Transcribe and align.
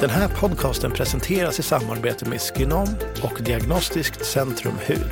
Den 0.00 0.10
här 0.10 0.28
podcasten 0.28 0.92
presenteras 0.92 1.58
i 1.58 1.62
samarbete 1.62 2.28
med 2.28 2.40
Skinom 2.40 2.88
och 3.22 3.42
Diagnostiskt 3.42 4.26
Centrum 4.26 4.74
Hud. 4.86 5.10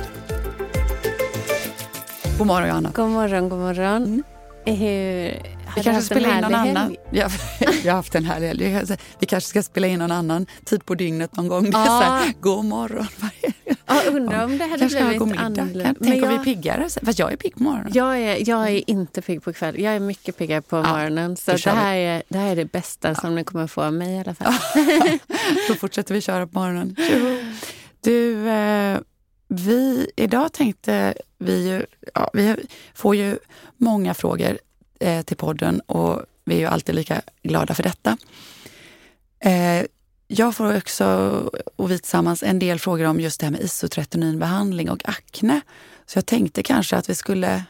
God 2.37 2.47
morgon 2.47 2.67
Johanna. 2.67 2.91
God 2.95 3.09
morgon, 3.09 3.49
god 3.49 3.59
morgon. 3.59 4.03
Mm. 4.03 4.23
Hur, 4.65 5.29
har 5.65 5.75
Vi 5.75 5.83
kanske 5.83 6.01
spelar 6.01 6.35
in 6.35 6.41
någon 6.41 6.55
annan. 6.55 6.75
helg? 6.75 6.95
Ja, 7.11 7.29
jag 7.83 7.91
har 7.91 7.97
haft 7.97 8.15
en 8.15 8.25
härlig 8.25 8.69
helg. 8.69 8.97
Vi 9.19 9.25
kanske 9.25 9.49
ska 9.49 9.63
spela 9.63 9.87
in 9.87 9.99
någon 9.99 10.11
annan 10.11 10.45
tid 10.65 10.85
på 10.85 10.95
dygnet 10.95 11.35
någon 11.35 11.47
gång. 11.47 11.63
Det 11.63 11.77
är 11.77 11.85
så 11.85 11.91
här, 12.03 12.33
god 12.41 12.65
morgon. 12.65 13.07
Ja, 13.89 14.01
undrar 14.11 14.43
om 14.43 14.57
det 14.57 14.63
hade 14.63 14.79
kanske 14.79 15.05
blivit 15.05 15.39
annorlunda. 15.39 15.95
Tänk 16.01 16.23
om 16.23 16.29
vi 16.29 16.35
jag, 16.35 16.41
är 16.41 16.43
piggare. 16.43 16.89
Fast 17.03 17.19
jag 17.19 17.31
är 17.31 17.37
pigg 17.37 17.55
på 17.55 17.63
morgonen. 17.63 17.91
jag, 17.93 18.19
är, 18.19 18.49
jag 18.49 18.69
är 18.69 18.89
inte 18.89 19.21
pigg 19.21 19.43
på 19.43 19.53
kväll. 19.53 19.79
Jag 19.79 19.95
är 19.95 19.99
mycket 19.99 20.37
piggare 20.37 20.61
på 20.61 20.75
morgonen. 20.75 21.37
Så 21.37 21.51
det 21.51 21.65
vi. 21.65 21.69
här, 21.69 21.95
är, 21.95 22.23
det 22.29 22.37
här 22.37 22.51
är 22.51 22.55
det 22.55 22.65
bästa 22.65 23.15
som 23.15 23.35
ni 23.35 23.43
kommer 23.43 23.67
få 23.67 23.83
av 23.83 23.93
mig 23.93 24.15
i 24.15 24.19
alla 24.19 24.35
fall. 24.35 24.53
Då 25.67 25.75
fortsätter 25.75 26.13
vi 26.13 26.21
köra 26.21 26.47
på 26.47 26.59
morgonen. 26.59 26.95
Du, 28.01 28.49
eh, 28.49 28.99
vi, 29.47 30.11
idag 30.15 30.53
tänkte 30.53 31.13
vi 31.37 31.69
ju, 31.69 31.85
ja, 32.13 32.29
vi 32.33 32.55
får 32.93 33.15
ju 33.15 33.37
många 33.77 34.13
frågor 34.13 34.57
eh, 34.99 35.21
till 35.21 35.37
podden 35.37 35.79
och 35.79 36.21
vi 36.45 36.55
är 36.55 36.59
ju 36.59 36.65
alltid 36.65 36.95
lika 36.95 37.21
glada 37.43 37.73
för 37.73 37.83
detta. 37.83 38.17
Jag 40.31 40.55
får 40.55 40.77
också, 40.77 41.05
och 41.75 41.91
vi 41.91 41.99
tillsammans, 41.99 42.43
en 42.43 42.59
del 42.59 42.79
frågor 42.79 43.05
om 43.05 43.19
just 43.19 43.39
det 43.39 43.45
här 43.45 43.51
med 43.51 43.61
isotretinoinbehandling 43.61 44.89
och 44.89 45.09
akne. 45.09 45.61
Så 46.05 46.17
jag 46.17 46.25
tänkte 46.25 46.63
kanske 46.63 46.97
att 46.97 47.09
vi 47.09 47.15
skulle 47.15 47.63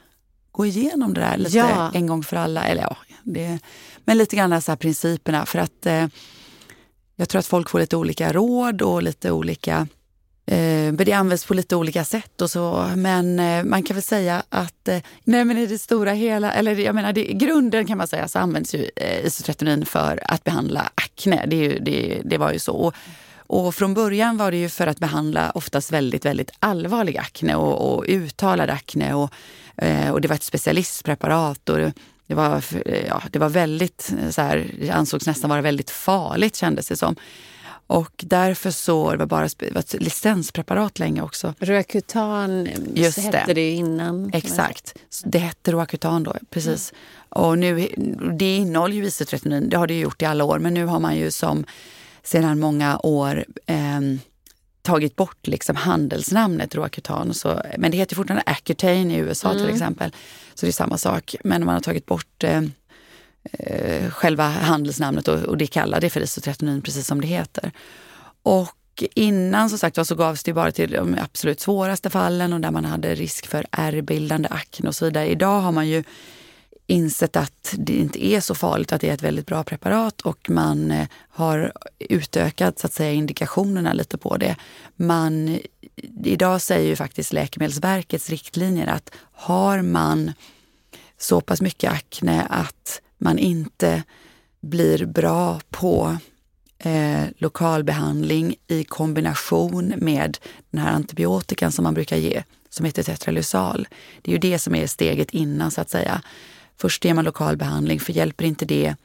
gå 0.51 0.65
igenom 0.65 1.13
det 1.13 1.21
där 1.21 1.37
lite 1.37 1.57
Ja. 1.57 1.91
en 1.93 2.07
gång 2.07 2.23
för 2.23 2.37
alla. 2.37 2.63
Eller 2.63 2.81
ja, 2.81 2.97
det, 3.23 3.59
men 4.05 4.17
lite 4.17 4.35
grann 4.35 4.61
så 4.61 4.71
här 4.71 4.77
principerna. 4.77 5.45
För 5.45 5.59
att 5.59 5.85
eh, 5.85 6.07
jag 7.15 7.29
tror 7.29 7.39
att 7.39 7.45
folk 7.45 7.69
får 7.69 7.79
lite 7.79 7.97
olika 7.97 8.33
råd 8.33 8.81
och 8.81 9.03
lite 9.03 9.31
olika 9.31 9.87
Eh, 10.51 10.93
men 10.93 10.97
det 10.97 11.13
används 11.13 11.45
på 11.45 11.53
lite 11.53 11.75
olika 11.75 12.05
sätt 12.05 12.41
och 12.41 12.51
så. 12.51 12.91
Men 12.95 13.39
eh, 13.39 13.63
man 13.63 13.83
kan 13.83 13.95
väl 13.95 14.03
säga 14.03 14.43
att 14.49 14.87
eh, 14.87 14.99
nej 15.23 15.45
men 15.45 15.57
i 15.57 15.65
det 15.65 15.77
stora 15.77 16.11
hela, 16.11 16.53
eller 16.53 16.75
jag 16.75 16.95
menar 16.95 17.13
det, 17.13 17.31
i 17.31 17.33
grunden 17.33 17.87
kan 17.87 17.97
man 17.97 18.07
säga 18.07 18.27
så 18.27 18.39
används 18.39 18.75
ju 18.75 18.89
isotretinoin 19.23 19.85
för 19.85 20.19
att 20.23 20.43
behandla 20.43 20.91
akne. 20.95 21.45
Det, 21.47 21.55
ju, 21.55 21.79
det, 21.79 22.21
det 22.25 22.37
var 22.37 22.53
ju 22.53 22.59
så. 22.59 22.73
Och, 22.73 22.95
och 23.37 23.75
från 23.75 23.93
början 23.93 24.37
var 24.37 24.51
det 24.51 24.57
ju 24.57 24.69
för 24.69 24.87
att 24.87 24.99
behandla 24.99 25.51
oftast 25.51 25.91
väldigt, 25.91 26.25
väldigt 26.25 26.51
allvarlig 26.59 27.17
akne 27.17 27.55
och, 27.55 27.93
och 27.93 28.05
uttalad 28.07 28.69
akne. 28.69 29.13
Och, 29.13 29.33
och 30.11 30.21
det 30.21 30.27
var 30.27 30.35
ett 30.35 30.43
specialistpreparat. 30.43 31.69
Och 31.69 31.77
det, 32.27 32.35
var, 32.35 32.63
ja, 33.07 33.21
det 33.31 33.39
var 33.39 33.49
väldigt, 33.49 34.13
så 34.29 34.41
här, 34.41 34.71
det 34.79 34.89
ansågs 34.89 35.27
nästan 35.27 35.49
vara 35.49 35.61
väldigt 35.61 35.89
farligt 35.89 36.55
kändes 36.55 36.87
det 36.87 36.97
som. 36.97 37.15
Och 37.89 38.11
därför 38.17 38.71
så 38.71 39.11
det 39.11 39.17
var 39.17 39.25
bara 39.25 39.47
det 39.57 39.71
var 39.71 39.79
ett 39.79 39.93
licenspreparat 39.93 40.99
länge 40.99 41.21
också. 41.21 41.53
Roacutan 41.59 42.69
Just 42.93 43.15
det. 43.15 43.21
hette 43.21 43.53
det 43.53 43.61
ju 43.61 43.71
innan. 43.71 44.29
Exakt. 44.33 44.95
Det 45.23 45.39
hette 45.39 45.71
Roacutan 45.71 46.23
då, 46.23 46.35
precis. 46.49 46.93
Och 47.29 47.57
nu, 47.57 47.87
det 48.33 48.55
innehåller 48.55 48.95
ju 48.95 49.05
isotretinoin, 49.05 49.69
det 49.69 49.77
har 49.77 49.87
det 49.87 49.99
gjort 49.99 50.21
i 50.21 50.25
alla 50.25 50.43
år, 50.43 50.59
men 50.59 50.73
nu 50.73 50.85
har 50.85 50.99
man 50.99 51.17
ju 51.17 51.31
som 51.31 51.65
sedan 52.23 52.59
många 52.59 52.99
år 53.03 53.45
ehm, 53.65 54.19
tagit 54.81 55.15
bort 55.15 55.47
liksom 55.47 55.75
handelsnamnet 55.75 56.75
Roacutan. 56.75 57.33
Så, 57.33 57.61
men 57.77 57.91
det 57.91 57.97
heter 57.97 58.15
fortfarande 58.15 58.43
Accutane 58.45 59.15
i 59.15 59.17
USA 59.17 59.53
till 59.53 59.69
exempel. 59.69 60.11
Så 60.53 60.65
det 60.65 60.69
är 60.69 60.73
samma 60.73 60.97
sak. 60.97 61.35
Men 61.43 61.65
man 61.65 61.73
har 61.73 61.81
tagit 61.81 62.05
bort 62.05 62.43
eh, 62.43 62.61
eh, 63.43 64.09
själva 64.09 64.47
handelsnamnet 64.47 65.27
och, 65.27 65.39
och 65.39 65.57
det 65.57 65.67
kallar 65.67 66.01
det 66.01 66.09
för 66.09 66.21
isotretinoin 66.21 66.81
precis 66.81 67.07
som 67.07 67.21
det 67.21 67.27
heter. 67.27 67.71
Och 68.43 69.03
innan 69.15 69.69
som 69.69 69.79
sagt 69.79 69.97
var 69.97 70.03
så 70.03 70.15
gavs 70.15 70.43
det 70.43 70.53
bara 70.53 70.71
till 70.71 70.91
de 70.91 71.17
absolut 71.21 71.59
svåraste 71.59 72.09
fallen 72.09 72.53
och 72.53 72.61
där 72.61 72.71
man 72.71 72.85
hade 72.85 73.15
risk 73.15 73.47
för 73.47 73.65
ärrbildande 73.71 74.49
akne 74.51 74.87
och 74.87 74.95
så 74.95 75.05
vidare. 75.05 75.29
Idag 75.29 75.61
har 75.61 75.71
man 75.71 75.87
ju 75.87 76.03
insett 76.87 77.35
att 77.35 77.75
det 77.77 77.93
inte 77.93 78.25
är 78.25 78.39
så 78.39 78.55
farligt, 78.55 78.91
att 78.91 79.01
det 79.01 79.09
är 79.09 79.13
ett 79.13 79.23
väldigt 79.23 79.45
bra 79.45 79.63
preparat 79.63 80.21
och 80.21 80.49
man 80.49 80.91
eh, 80.91 81.07
har 81.29 81.73
utökat 81.99 82.79
så 82.79 82.87
att 82.87 82.93
säga 82.93 83.11
indikationerna 83.11 83.93
lite 83.93 84.17
på 84.17 84.37
det. 84.37 84.55
Man, 84.95 85.59
idag 86.23 86.61
säger 86.61 86.89
ju 86.89 86.95
faktiskt 86.95 87.33
Läkemedelsverkets 87.33 88.29
riktlinjer 88.29 88.87
att 88.87 89.11
har 89.31 89.81
man 89.81 90.33
så 91.17 91.41
pass 91.41 91.61
mycket 91.61 91.91
akne 91.91 92.47
att 92.49 93.01
man 93.19 93.39
inte 93.39 94.03
blir 94.61 95.05
bra 95.05 95.59
på 95.69 96.17
eh, 96.79 97.23
lokalbehandling 97.37 98.55
i 98.67 98.83
kombination 98.83 99.93
med 99.97 100.37
den 100.69 100.81
här 100.81 100.91
antibiotikan 100.91 101.71
som 101.71 101.83
man 101.83 101.93
brukar 101.93 102.17
ge, 102.17 102.43
som 102.69 102.85
heter 102.85 103.03
tetralysal. 103.03 103.87
Det 104.21 104.31
är 104.31 104.33
ju 104.33 104.39
det 104.39 104.59
som 104.59 104.75
är 104.75 104.87
steget 104.87 105.31
innan 105.31 105.71
så 105.71 105.81
att 105.81 105.89
säga. 105.89 106.21
Först 106.77 107.05
ger 107.05 107.13
man 107.13 107.25
lokalbehandling, 107.25 107.99
för 107.99 108.13
hjälper 108.13 108.45
inte 108.45 108.65
det, 108.65 108.95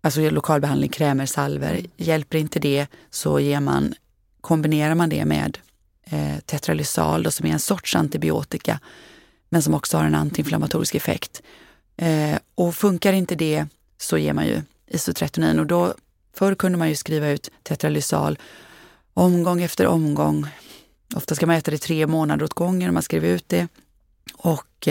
alltså 0.00 0.30
lokalbehandling, 0.30 0.90
krämer, 0.90 1.26
salver, 1.26 1.86
hjälper 1.96 2.38
inte 2.38 2.60
det 2.60 2.86
så 3.10 3.40
ger 3.40 3.60
man, 3.60 3.94
kombinerar 4.40 4.94
man 4.94 5.08
det 5.08 5.24
med 5.24 5.58
eh, 6.04 6.38
tetralysal 6.46 7.22
då, 7.22 7.30
som 7.30 7.46
är 7.46 7.50
en 7.50 7.60
sorts 7.60 7.96
antibiotika 7.96 8.80
men 9.48 9.62
som 9.62 9.74
också 9.74 9.96
har 9.96 10.04
en 10.04 10.14
antiinflammatorisk 10.14 10.94
effekt. 10.94 11.42
Eh, 11.98 12.38
och 12.54 12.74
funkar 12.74 13.12
inte 13.12 13.34
det 13.34 13.66
så 13.98 14.18
ger 14.18 14.32
man 14.32 14.46
ju 14.46 14.62
isotretinoin 14.86 15.58
och 15.58 15.66
då 15.66 15.94
förr 16.34 16.54
kunde 16.54 16.78
man 16.78 16.88
ju 16.88 16.96
skriva 16.96 17.28
ut 17.28 17.50
tetralysal 17.62 18.38
omgång 19.14 19.62
efter 19.62 19.86
omgång. 19.86 20.46
Ofta 21.14 21.34
ska 21.34 21.46
man 21.46 21.56
äta 21.56 21.70
det 21.70 21.78
tre 21.78 22.06
månader 22.06 22.44
åt 22.44 22.54
gången 22.54 22.88
om 22.88 22.94
man 22.94 23.02
skrev 23.02 23.24
ut 23.24 23.48
det. 23.48 23.68
Och 24.34 24.88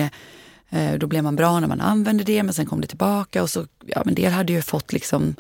eh, 0.69 0.93
då 0.97 1.07
blev 1.07 1.23
man 1.23 1.35
bra 1.35 1.59
när 1.59 1.67
man 1.67 1.81
använde 1.81 2.23
det 2.23 2.43
men 2.43 2.53
sen 2.53 2.65
kom 2.65 2.81
det 2.81 2.87
tillbaka 2.87 3.43
och 3.43 3.49
så, 3.49 3.67
ja 3.85 4.01
men 4.05 4.15
del 4.15 4.31
hade 4.31 4.53
ju 4.53 4.61
fått 4.61 4.93
liksom 4.93 5.35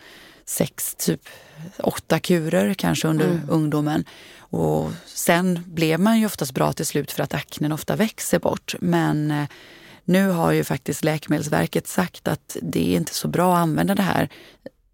sex, 0.45 0.95
typ 0.95 1.29
åtta 1.77 2.19
kurer 2.19 2.73
kanske 2.73 3.07
under 3.07 3.41
ungdomen. 3.49 4.05
Och 4.39 4.91
sen 5.05 5.63
blev 5.65 5.99
man 5.99 6.19
ju 6.19 6.25
oftast 6.25 6.51
bra 6.51 6.73
till 6.73 6.85
slut 6.85 7.11
för 7.11 7.23
att 7.23 7.33
aknen 7.33 7.71
ofta 7.71 7.95
växer 7.95 8.39
bort. 8.39 8.75
Men 8.79 9.31
eh, 9.31 9.47
nu 10.07 10.29
har 10.29 10.51
ju 10.51 10.63
faktiskt 10.63 11.03
Läkemedelsverket 11.03 11.87
sagt 11.87 12.27
att 12.27 12.57
det 12.61 12.93
är 12.93 12.97
inte 12.97 13.13
så 13.13 13.27
bra 13.27 13.55
att 13.55 13.61
använda 13.61 13.95
det 13.95 14.01
här 14.01 14.29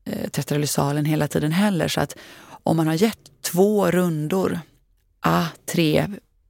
eh, 0.06 0.30
tetralysalen 0.30 1.06
hela 1.06 1.28
tiden 1.28 1.52
heller. 1.52 1.88
Så 1.88 2.02
att 2.02 2.16
om 2.46 2.78
man 2.78 2.88
har 2.88 2.94
gett 2.94 3.20
två 3.42 3.92
rundor, 3.92 4.60
ah, 5.20 5.46
tre 5.66 6.08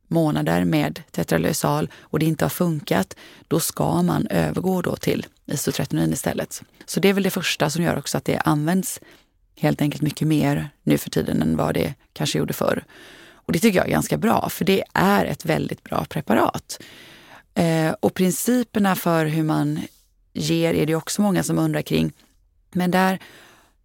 månader 0.08 0.66
med 0.66 1.02
tetralysal 1.12 1.90
och 2.00 2.20
det 2.20 2.26
inte 2.26 2.46
har 2.46 2.50
funkat, 2.50 3.16
då 3.48 3.60
ska 3.60 4.02
man 4.02 4.28
övergå 4.28 4.82
då 4.82 4.96
till 4.96 5.26
isotretinoin 5.46 6.14
istället. 6.14 6.62
Så 6.86 7.00
det 7.00 7.10
är 7.10 7.14
väl 7.14 7.24
det 7.24 7.30
första 7.30 7.70
som 7.70 7.84
gör 7.84 7.98
också 7.98 8.18
att 8.18 8.26
det 8.26 8.38
används 8.38 9.00
helt 9.56 9.82
enkelt 9.82 10.02
mycket 10.02 10.28
mer 10.28 10.70
nu 10.84 10.98
för 10.98 11.10
tiden 11.10 11.42
än 11.42 11.58
vad 11.58 11.74
det 11.74 11.94
kanske 12.14 12.38
gjorde 12.38 12.54
förr. 12.54 12.84
Och 13.34 13.54
det 13.54 13.60
tycker 13.60 13.80
jag 13.80 13.88
är 13.88 13.92
ganska 13.92 14.18
bra, 14.18 14.50
för 14.50 14.66
det 14.66 14.84
är 14.94 15.26
ett 15.26 15.46
väldigt 15.46 15.84
bra 15.84 16.06
preparat. 16.06 16.80
Eh, 17.56 17.96
och 18.00 18.14
principerna 18.14 18.96
för 18.96 19.26
hur 19.26 19.44
man 19.44 19.80
ger 20.34 20.74
är 20.74 20.86
det 20.86 20.96
också 20.96 21.22
många 21.22 21.44
som 21.44 21.60
undrar 21.60 21.82
kring. 21.82 22.12
Men 22.72 22.92
där 22.92 23.20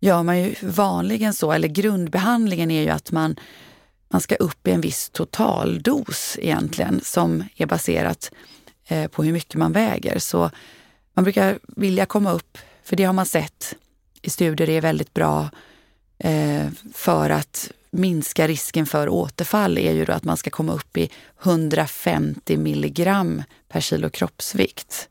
gör 0.00 0.22
man 0.22 0.38
ju 0.38 0.54
vanligen 0.62 1.34
så, 1.34 1.52
eller 1.52 1.68
grundbehandlingen 1.68 2.70
är 2.70 2.82
ju 2.82 2.88
att 2.88 3.12
man, 3.12 3.36
man 4.08 4.20
ska 4.20 4.34
upp 4.34 4.68
i 4.68 4.70
en 4.70 4.80
viss 4.80 5.10
totaldos 5.10 6.36
egentligen 6.40 7.00
som 7.04 7.44
är 7.56 7.66
baserat 7.66 8.30
eh, 8.88 9.08
på 9.08 9.22
hur 9.22 9.32
mycket 9.32 9.54
man 9.54 9.72
väger. 9.72 10.18
Så 10.18 10.50
man 11.14 11.24
brukar 11.24 11.58
vilja 11.76 12.06
komma 12.06 12.32
upp, 12.32 12.58
för 12.82 12.96
det 12.96 13.04
har 13.04 13.12
man 13.12 13.26
sett 13.26 13.74
i 14.22 14.30
studier 14.30 14.70
är 14.70 14.80
väldigt 14.80 15.14
bra 15.14 15.48
eh, 16.18 16.66
för 16.94 17.30
att 17.30 17.70
minska 17.90 18.48
risken 18.48 18.86
för 18.86 19.08
återfall 19.08 19.78
är 19.78 19.92
ju 19.92 20.04
då 20.04 20.12
att 20.12 20.24
man 20.24 20.36
ska 20.36 20.50
komma 20.50 20.72
upp 20.72 20.96
i 20.96 21.10
150 21.42 22.56
milligram 22.56 23.42
per 23.68 23.80
kilo 23.80 24.10
kroppsvikt. 24.10 25.08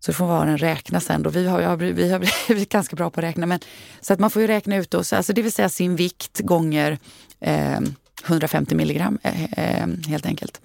Så 0.00 0.10
det 0.10 0.16
får 0.16 0.26
var 0.26 0.46
en 0.46 0.58
räkna 0.58 1.00
sen. 1.00 1.22
Då. 1.22 1.30
Vi, 1.30 1.46
har, 1.46 1.60
ja, 1.60 1.76
vi 1.76 2.10
har 2.10 2.18
blivit 2.46 2.68
ganska 2.72 2.96
bra 2.96 3.10
på 3.10 3.20
att 3.20 3.24
räkna. 3.24 3.46
Men, 3.46 3.60
så 4.00 4.12
att 4.12 4.18
man 4.18 4.30
får 4.30 4.42
ju 4.42 4.48
räkna 4.48 4.76
ut, 4.76 4.90
då, 4.90 5.04
så, 5.04 5.16
alltså 5.16 5.32
det 5.32 5.42
vill 5.42 5.52
säga 5.52 5.68
sin 5.68 5.96
vikt 5.96 6.40
gånger 6.40 6.98
eh, 7.40 7.80
150 8.26 8.74
milligram 8.74 9.18
eh, 9.22 9.44
eh, 9.44 9.86
helt 10.08 10.26
enkelt. 10.26 10.60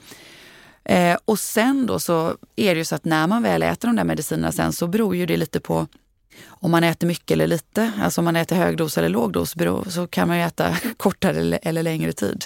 Eh, 0.83 1.17
och 1.25 1.39
sen 1.39 1.85
då 1.85 1.99
så 1.99 2.37
är 2.55 2.75
det 2.75 2.77
ju 2.77 2.85
så 2.85 2.95
att 2.95 3.05
när 3.05 3.27
man 3.27 3.43
väl 3.43 3.63
äter 3.63 3.87
de 3.87 3.95
där 3.95 4.03
medicinerna 4.03 4.51
sen 4.51 4.73
så 4.73 4.87
beror 4.87 5.15
ju 5.15 5.25
det 5.25 5.37
lite 5.37 5.59
på 5.59 5.87
om 6.47 6.71
man 6.71 6.83
äter 6.83 7.07
mycket 7.07 7.31
eller 7.31 7.47
lite. 7.47 7.91
Alltså 8.01 8.21
om 8.21 8.25
man 8.25 8.35
äter 8.35 8.55
hög 8.55 8.77
dos 8.77 8.97
eller 8.97 9.09
låg 9.09 9.33
dos 9.33 9.55
så 9.89 10.07
kan 10.07 10.27
man 10.27 10.37
ju 10.37 10.43
äta 10.43 10.77
kortare 10.97 11.37
eller, 11.37 11.59
eller 11.61 11.83
längre 11.83 12.13
tid. 12.13 12.45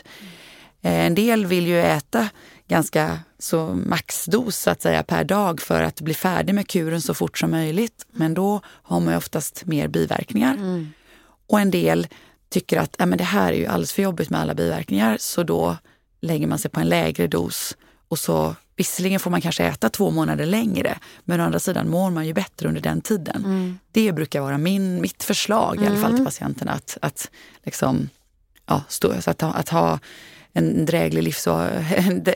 Eh, 0.81 1.05
en 1.05 1.15
del 1.15 1.45
vill 1.45 1.67
ju 1.67 1.79
äta 1.79 2.29
ganska 2.67 3.19
så 3.39 3.81
maxdos 3.85 4.57
så 4.57 4.69
att 4.69 4.81
säga 4.81 5.03
per 5.03 5.23
dag 5.23 5.61
för 5.61 5.83
att 5.83 6.01
bli 6.01 6.13
färdig 6.13 6.55
med 6.55 6.67
kuren 6.67 7.01
så 7.01 7.13
fort 7.13 7.37
som 7.37 7.51
möjligt. 7.51 8.05
Men 8.11 8.33
då 8.33 8.61
har 8.65 8.99
man 8.99 9.13
ju 9.13 9.17
oftast 9.17 9.65
mer 9.65 9.88
biverkningar. 9.88 10.53
Mm. 10.53 10.88
Och 11.47 11.59
en 11.59 11.71
del 11.71 12.07
tycker 12.49 12.79
att 12.79 13.01
äh, 13.01 13.05
men 13.05 13.17
det 13.17 13.23
här 13.23 13.53
är 13.53 13.57
ju 13.57 13.65
alldeles 13.65 13.93
för 13.93 14.01
jobbigt 14.01 14.29
med 14.29 14.41
alla 14.41 14.53
biverkningar 14.53 15.17
så 15.19 15.43
då 15.43 15.77
lägger 16.21 16.47
man 16.47 16.59
sig 16.59 16.71
på 16.71 16.79
en 16.79 16.89
lägre 16.89 17.27
dos 17.27 17.77
och 18.07 18.19
så 18.19 18.55
Visserligen 18.77 19.19
får 19.19 19.31
man 19.31 19.42
kanske 19.42 19.63
äta 19.63 19.89
två 19.89 20.12
månader 20.12 20.45
längre, 20.45 20.98
men 21.24 21.39
å 21.39 21.44
andra 21.44 21.60
sidan 21.60 21.89
mår 21.89 22.10
man 22.10 22.27
ju 22.27 22.33
bättre 22.33 22.68
under 22.68 22.81
den 22.81 23.01
tiden. 23.01 23.45
Mm. 23.45 23.80
Det 23.92 24.12
brukar 24.12 24.42
vara 24.42 24.57
min, 24.57 25.01
mitt 25.01 25.24
förslag 25.24 25.83
i 25.83 25.86
alla 25.86 25.95
fall 25.95 26.10
till 26.10 26.16
mm. 26.16 26.25
patienterna. 26.25 26.72
Att, 26.72 26.98
att, 27.01 27.31
liksom, 27.63 28.10
ja, 28.66 28.83
stå, 28.88 29.22
så 29.22 29.31
att, 29.31 29.42
ha, 29.42 29.54
att 29.54 29.69
ha 29.69 30.00
en 30.54 30.86
dräglig, 30.86 31.24
livs, 31.24 31.48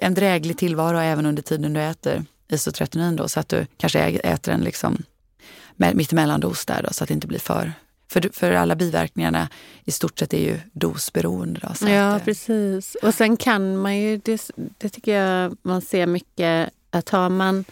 en 0.01 0.13
dräglig 0.13 0.57
tillvaro 0.57 0.97
även 0.97 1.25
under 1.25 1.41
tiden 1.41 1.73
du 1.73 1.81
äter 1.81 2.25
isotretinoin. 2.49 3.15
Då, 3.15 3.27
så 3.27 3.39
att 3.39 3.49
du 3.49 3.65
kanske 3.77 3.99
äter 3.99 4.53
en 4.53 4.61
liksom, 4.61 5.03
mittemellandos 5.75 6.65
där 6.65 6.83
då, 6.83 6.93
så 6.93 7.03
att 7.03 7.07
det 7.07 7.13
inte 7.13 7.27
blir 7.27 7.39
för 7.39 7.73
för, 8.11 8.29
för 8.33 8.51
alla 8.51 8.75
biverkningarna 8.75 9.49
i 9.85 9.91
stort 9.91 10.19
sett 10.19 10.33
är 10.33 10.41
ju 10.41 10.59
dosberoende. 10.73 11.59
Då, 11.59 11.89
ja, 11.89 12.15
att, 12.15 12.25
precis. 12.25 12.97
Och 13.03 13.13
sen 13.13 13.37
kan 13.37 13.77
man 13.77 13.97
ju, 13.97 14.17
det, 14.17 14.51
det 14.77 14.89
tycker 14.89 15.15
jag 15.15 15.57
man 15.61 15.81
ser 15.81 16.05
mycket, 16.05 16.69
att 16.89 17.09
har 17.09 17.29
man 17.29 17.65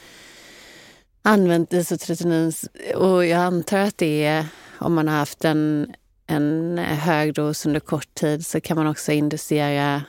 använt 1.22 1.74
isotretinoin 1.74 2.52
och 2.96 3.26
jag 3.26 3.42
antar 3.42 3.78
att 3.78 3.98
det 3.98 4.26
är 4.26 4.46
om 4.80 4.94
man 4.94 5.08
har 5.08 5.16
haft 5.16 5.46
en, 5.46 5.94
en 6.28 6.78
hög 6.78 7.34
dos 7.34 7.66
under 7.66 7.80
kort 7.80 8.14
tid 8.14 8.46
så 8.46 8.62
kan 8.62 8.78
man 8.78 8.88
också 8.88 9.12
inducera 9.12 10.04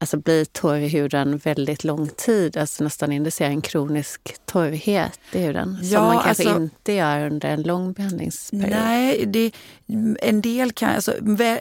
alltså 0.00 0.16
bli 0.16 0.44
torr 0.44 0.76
i 0.76 0.88
huden 0.88 1.38
väldigt 1.38 1.84
lång 1.84 2.08
tid, 2.08 2.56
alltså 2.56 2.84
nästan 2.84 3.12
indicera 3.12 3.48
en 3.48 3.60
kronisk 3.60 4.36
torrhet 4.44 5.20
i 5.32 5.38
huden 5.38 5.78
ja, 5.82 5.98
som 5.98 6.06
man 6.06 6.22
kanske 6.22 6.48
alltså, 6.48 6.62
inte 6.62 6.92
gör 6.92 7.26
under 7.26 7.48
en 7.48 7.62
lång 7.62 7.92
behandlingsperiod. 7.92 8.70
Nej, 8.70 9.26
det, 9.26 9.52
en 10.20 10.40
del 10.40 10.72
kan, 10.72 10.94
alltså, 10.94 11.14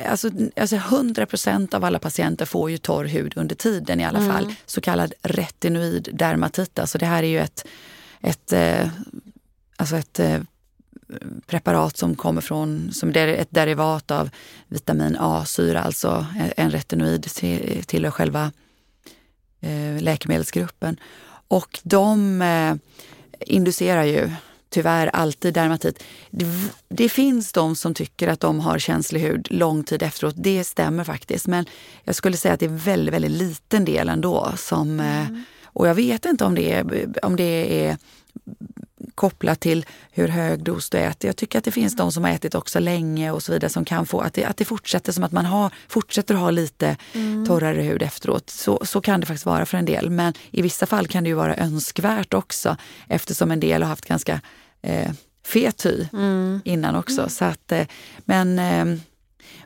alltså, 0.10 0.30
alltså 0.56 0.76
100 0.76 1.26
procent 1.26 1.74
av 1.74 1.84
alla 1.84 2.00
patienter 2.00 2.46
får 2.46 2.72
ju 2.72 2.78
torr 2.78 3.06
hud 3.06 3.34
under 3.36 3.56
tiden 3.56 4.00
i 4.00 4.06
alla 4.06 4.20
mm. 4.20 4.32
fall, 4.32 4.54
så 4.66 4.82
kallad 4.82 5.14
retinoid 5.22 6.10
dermatit. 6.14 6.80
Alltså 6.80 6.98
det 6.98 7.06
här 7.06 7.24
är 7.24 7.28
ju 7.28 7.40
ett, 7.40 7.66
ett, 8.22 8.54
eh, 8.54 8.90
alltså 9.78 9.96
ett 9.96 10.20
eh, 10.20 10.40
preparat 11.46 11.98
som 11.98 12.16
kommer 12.16 12.42
från, 12.42 12.92
som 12.92 13.10
är 13.10 13.28
ett 13.28 13.52
derivat 13.52 14.12
av 14.12 14.30
vitamin 14.68 15.18
A-syra, 15.20 15.82
alltså 15.82 16.26
en 16.56 16.72
retinoid 16.72 17.24
tillhör 17.86 18.12
själva 18.12 18.52
eh, 19.62 20.02
läkemedelsgruppen. 20.02 21.00
Och 21.48 21.80
de 21.84 22.42
eh, 22.42 22.76
inducerar 23.40 24.04
ju 24.04 24.32
tyvärr 24.70 25.08
alltid 25.08 25.54
dermatit. 25.54 26.04
Det, 26.32 26.46
det, 26.90 27.10
finns 27.10 27.54
de 27.54 27.76
som 27.76 27.94
tycker 27.94 28.28
att 28.28 28.40
de 28.40 28.60
har 28.60 28.80
känslig 28.80 29.20
hud 29.20 29.48
lång 29.52 29.84
tid 29.84 30.04
efteråt. 30.04 30.36
Det 30.38 30.64
stämmer 30.64 31.04
faktiskt. 31.04 31.48
Men 31.48 31.66
jag 32.04 32.16
skulle 32.16 32.38
säga 32.38 32.54
att 32.54 32.60
det 32.60 32.66
är 32.66 32.86
väldigt, 32.86 33.14
väldigt 33.14 33.32
liten 33.32 33.86
del 33.86 34.10
ändå. 34.10 34.54
Som, 34.58 35.00
eh, 35.00 35.28
mm. 35.28 35.44
Och 35.64 35.88
jag 35.88 35.96
vet 35.96 36.26
inte 36.26 36.46
om 36.46 36.56
det 36.56 36.72
är, 36.72 37.10
om 37.26 37.36
det 37.36 37.86
är 37.86 37.98
kopplat 39.20 39.60
till 39.60 39.86
hur 40.12 40.28
hög 40.28 40.64
dos 40.64 40.90
du 40.90 40.98
äter. 40.98 41.28
Jag 41.28 41.36
tycker 41.36 41.60
att 41.60 41.66
det 41.66 41.72
finns 41.72 41.96
de 41.96 42.12
som 42.12 42.24
har 42.24 42.32
ätit 42.32 42.56
också 42.56 42.80
länge 42.80 43.32
och 43.32 43.44
så 43.44 43.52
vidare 43.52 43.70
som 43.70 43.86
kan 43.86 44.06
få 44.06 44.22
att 44.22 44.34
det, 44.34 44.46
att 44.46 44.58
det 44.58 44.66
fortsätter 44.66 45.12
som 45.12 45.24
att 45.24 45.32
man 45.32 45.46
har, 45.46 45.72
fortsätter 45.88 46.36
att 46.36 46.42
ha 46.42 46.52
lite 46.52 46.98
mm. 47.14 47.46
torrare 47.46 47.82
hud 47.82 48.02
efteråt. 48.02 48.50
Så, 48.50 48.86
så 48.86 49.02
kan 49.02 49.20
det 49.20 49.26
faktiskt 49.26 49.46
vara 49.46 49.66
för 49.66 49.78
en 49.78 49.86
del. 49.86 50.10
Men 50.10 50.34
i 50.52 50.62
vissa 50.62 50.86
fall 50.86 51.08
kan 51.08 51.24
det 51.24 51.28
ju 51.28 51.36
vara 51.36 51.56
önskvärt 51.56 52.34
också 52.34 52.78
eftersom 53.08 53.52
en 53.52 53.60
del 53.60 53.82
har 53.82 53.90
haft 53.90 54.06
ganska 54.06 54.42
eh, 54.82 55.12
fet 55.46 55.86
hy 55.86 56.08
mm. 56.14 56.62
innan 56.66 56.96
också. 56.96 57.22
Mm. 57.22 57.30
Så 57.30 57.46
att, 57.46 57.72
eh, 57.72 57.88
men 58.20 58.60
eh, 58.60 59.00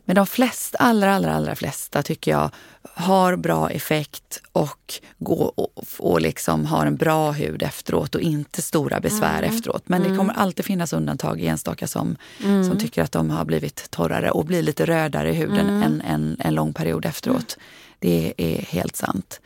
men 0.05 0.15
de 0.15 0.27
flesta, 0.27 0.77
allra, 0.77 1.15
allra, 1.15 1.33
allra 1.33 1.55
flesta 1.55 2.03
tycker 2.03 2.31
jag 2.31 2.49
har 2.93 3.35
bra 3.35 3.69
effekt 3.69 4.41
och, 4.51 4.93
går 5.17 5.59
och, 5.59 5.83
och 5.99 6.21
liksom 6.21 6.65
har 6.65 6.85
en 6.85 6.95
bra 6.95 7.31
hud 7.31 7.63
efteråt 7.63 8.15
och 8.15 8.21
inte 8.21 8.61
stora 8.61 8.99
besvär 8.99 9.43
mm. 9.43 9.55
efteråt. 9.55 9.83
Men 9.85 10.01
mm. 10.01 10.11
det 10.11 10.17
kommer 10.17 10.33
alltid 10.33 10.65
finnas 10.65 10.93
undantag, 10.93 11.41
enstaka 11.41 11.87
som, 11.87 12.15
mm. 12.43 12.63
som 12.63 12.77
tycker 12.77 13.03
att 13.03 13.11
de 13.11 13.29
har 13.29 13.45
blivit 13.45 13.91
torrare 13.91 14.31
och 14.31 14.45
blir 14.45 14.61
lite 14.61 14.85
rödare 14.85 15.29
i 15.29 15.33
huden 15.33 15.69
mm. 15.69 15.83
en, 15.83 16.01
en, 16.01 16.37
en 16.39 16.55
lång 16.55 16.73
period 16.73 17.05
efteråt. 17.05 17.57
Det 17.99 18.33
är 18.37 18.61
helt 18.61 18.95
sant. 18.95 19.41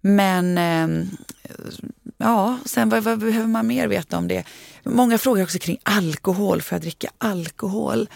Men 0.00 0.58
eh, 0.58 1.06
ja, 2.18 2.58
sen 2.64 2.88
vad, 2.88 3.02
vad, 3.02 3.18
behöver 3.18 3.48
man 3.48 3.66
mer 3.66 3.88
veta 3.88 4.18
om 4.18 4.28
det? 4.28 4.44
Många 4.84 5.18
frågar 5.18 5.42
också 5.42 5.58
kring 5.58 5.78
alkohol. 5.82 6.62
Får 6.62 6.76
jag 6.76 6.82
dricka 6.82 7.10
alkohol? 7.18 8.08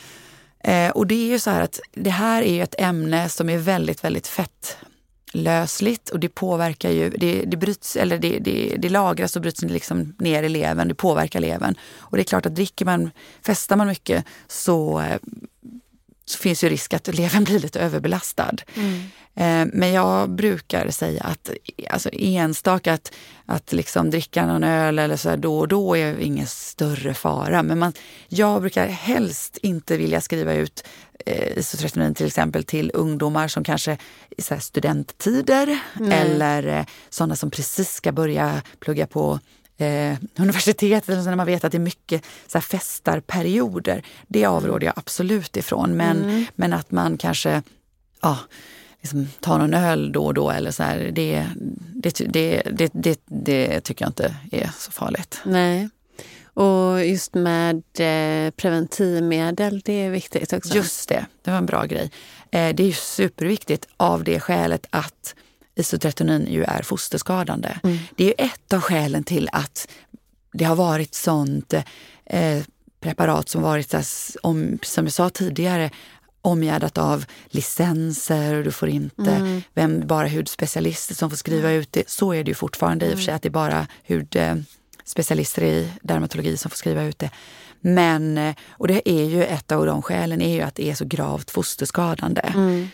Eh, 0.64 0.90
och 0.90 1.06
det 1.06 1.14
är 1.14 1.28
ju 1.28 1.38
så 1.38 1.50
här 1.50 1.62
att 1.62 1.80
det 1.92 2.10
här 2.10 2.42
är 2.42 2.54
ju 2.54 2.62
ett 2.62 2.74
ämne 2.78 3.28
som 3.28 3.48
är 3.48 3.58
väldigt, 3.58 4.04
väldigt 4.04 4.26
fettlösligt 4.26 6.08
och 6.08 6.20
det 6.20 6.28
påverkar 6.28 6.90
ju, 6.90 7.10
det, 7.10 7.44
det 7.46 7.56
bryts, 7.56 7.96
eller 7.96 8.18
det, 8.18 8.38
det, 8.38 8.76
det 8.78 8.88
lagras 8.88 9.36
och 9.36 9.42
bryts 9.42 9.62
liksom 9.62 10.14
ner 10.18 10.42
i 10.42 10.48
levern, 10.48 10.88
det 10.88 10.94
påverkar 10.94 11.40
levern. 11.40 11.74
Och 11.98 12.16
det 12.16 12.22
är 12.22 12.24
klart 12.24 12.46
att 12.46 12.54
dricker 12.54 12.84
man, 12.84 13.10
festar 13.42 13.76
man 13.76 13.86
mycket 13.86 14.24
så 14.48 15.00
eh, 15.00 15.16
så 16.30 16.38
finns 16.38 16.64
ju 16.64 16.68
risk 16.68 16.94
att 16.94 17.06
levern 17.14 17.44
blir 17.44 17.58
lite 17.58 17.80
överbelastad. 17.80 18.56
Mm. 18.74 19.02
Eh, 19.40 19.66
men 19.72 19.92
jag 19.92 20.30
brukar 20.30 20.90
säga 20.90 21.22
att 21.22 21.50
alltså 21.90 22.08
enstaka 22.12 22.92
att, 22.92 23.12
att 23.46 23.72
liksom 23.72 24.10
dricka 24.10 24.46
någon 24.46 24.64
öl 24.64 24.98
eller 24.98 25.16
så 25.16 25.36
då 25.36 25.58
och 25.58 25.68
då 25.68 25.96
är 25.96 26.18
ingen 26.18 26.46
större 26.46 27.14
fara. 27.14 27.62
Men 27.62 27.78
man, 27.78 27.92
jag 28.28 28.60
brukar 28.60 28.86
helst 28.86 29.58
inte 29.62 29.96
vilja 29.96 30.20
skriva 30.20 30.54
ut 30.54 30.84
eh, 31.26 31.58
isotretinoin 31.58 32.14
till 32.14 32.26
exempel 32.26 32.64
till 32.64 32.90
ungdomar 32.94 33.48
som 33.48 33.64
kanske 33.64 33.98
i 34.30 34.42
studenttider 34.60 35.78
mm. 35.98 36.12
eller 36.12 36.66
eh, 36.66 36.84
sådana 37.10 37.36
som 37.36 37.50
precis 37.50 37.92
ska 37.92 38.12
börja 38.12 38.62
plugga 38.78 39.06
på 39.06 39.38
eh, 39.76 40.16
universitetet, 40.36 41.24
när 41.24 41.36
man 41.36 41.46
vet 41.46 41.64
att 41.64 41.72
det 41.72 41.78
är 41.78 41.80
mycket 41.80 42.24
så 42.46 42.58
här, 42.58 42.62
festarperioder. 42.62 44.02
Det 44.28 44.44
avråder 44.44 44.86
jag 44.86 44.94
absolut 44.96 45.56
ifrån. 45.56 45.96
Men, 45.96 46.24
mm. 46.24 46.44
men 46.54 46.72
att 46.72 46.90
man 46.90 47.18
kanske 47.18 47.62
ja, 48.22 48.38
liksom, 49.00 49.28
tar 49.40 49.58
någon 49.58 49.74
öl 49.74 50.12
då 50.12 50.26
och 50.26 50.34
då 50.34 50.50
eller 50.50 50.70
så 50.70 50.82
här, 50.82 51.10
det, 51.12 51.46
det, 51.94 52.18
det, 52.28 52.62
det, 52.70 52.90
det, 52.92 53.20
det 53.26 53.80
tycker 53.80 54.04
jag 54.04 54.10
inte 54.10 54.36
är 54.52 54.70
så 54.78 54.90
farligt. 54.92 55.40
Nej. 55.44 55.88
Och 56.54 57.06
just 57.06 57.34
med 57.34 57.76
eh, 57.76 58.50
preventivmedel, 58.50 59.80
det 59.84 59.92
är 59.92 60.10
viktigt 60.10 60.52
också. 60.52 60.74
Just 60.74 61.08
det, 61.08 61.26
det 61.42 61.50
var 61.50 61.58
en 61.58 61.66
bra 61.66 61.84
grej. 61.84 62.10
Eh, 62.50 62.74
det 62.74 62.82
är 62.82 62.92
superviktigt 62.92 63.88
av 63.96 64.24
det 64.24 64.40
skälet 64.40 64.86
att 64.90 65.34
isotretinoin 65.74 66.46
ju 66.46 66.64
är 66.64 66.82
fosterskadande. 66.82 67.78
Mm. 67.82 67.98
Det 68.16 68.24
är 68.24 68.46
ett 68.46 68.72
av 68.72 68.80
skälen 68.80 69.24
till 69.24 69.48
att 69.52 69.88
det 70.52 70.64
har 70.64 70.76
varit 70.76 71.14
sånt 71.14 71.74
eh, 72.24 72.62
preparat 73.00 73.48
som 73.48 73.62
varit, 73.62 73.94
om, 74.42 74.78
som 74.82 75.04
jag 75.04 75.12
sa 75.12 75.30
tidigare, 75.30 75.90
omgärdat 76.42 76.98
av 76.98 77.24
licenser 77.46 78.54
och 78.54 78.64
du 78.64 78.72
får 78.72 78.88
inte, 78.88 79.30
mm. 79.30 79.62
vem, 79.74 80.06
bara 80.06 80.28
hudspecialister 80.28 81.14
som 81.14 81.30
får 81.30 81.36
skriva 81.36 81.68
mm. 81.68 81.80
ut 81.80 81.92
det. 81.92 82.10
Så 82.10 82.34
är 82.34 82.44
det 82.44 82.50
ju 82.50 82.54
fortfarande 82.54 83.06
mm. 83.06 83.12
i 83.12 83.14
och 83.14 83.18
för 83.18 83.24
sig, 83.24 83.32
mm. 83.32 83.36
att 83.36 83.42
det 83.42 83.48
är 83.48 83.50
bara 83.50 83.86
hudspecialister 84.08 85.62
i 85.62 85.92
dermatologi 86.02 86.56
som 86.56 86.70
får 86.70 86.76
skriva 86.76 87.02
ut 87.02 87.18
det. 87.18 87.30
Men, 87.80 88.54
och 88.70 88.88
det 88.88 89.10
är 89.10 89.24
ju 89.24 89.44
ett 89.44 89.72
av 89.72 89.86
de 89.86 90.02
skälen 90.02 90.42
är 90.42 90.54
ju 90.54 90.60
att 90.60 90.74
det 90.74 90.90
är 90.90 90.94
så 90.94 91.04
gravt 91.04 91.50
fosterskadande. 91.50 92.40
Mm. 92.40 92.88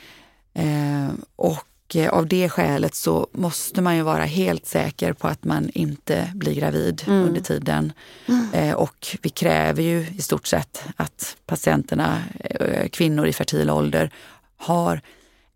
Eh, 0.55 1.15
och 1.37 1.59
och 1.87 1.97
eh, 1.97 2.09
av 2.09 2.27
det 2.27 2.49
skälet 2.49 2.95
så 2.95 3.27
måste 3.33 3.83
man 3.83 3.97
ju 3.97 4.03
vara 4.03 4.25
helt 4.25 4.67
säker 4.67 5.13
på 5.13 5.29
att 5.29 5.45
man 5.45 5.71
inte 5.75 6.33
blir 6.35 6.55
gravid 6.55 7.03
mm. 7.07 7.23
under 7.23 7.41
tiden. 7.41 7.93
Mm. 8.27 8.75
Och 8.77 9.17
vi 9.23 9.29
kräver 9.29 9.83
ju 9.83 10.07
i 10.17 10.23
stort 10.23 10.47
sett 10.47 10.85
att 10.97 11.37
patienterna, 11.47 12.23
eh, 12.41 12.89
kvinnor 12.89 13.27
i 13.27 13.33
fertil 13.33 13.71
ålder, 13.71 14.11
har 14.57 15.01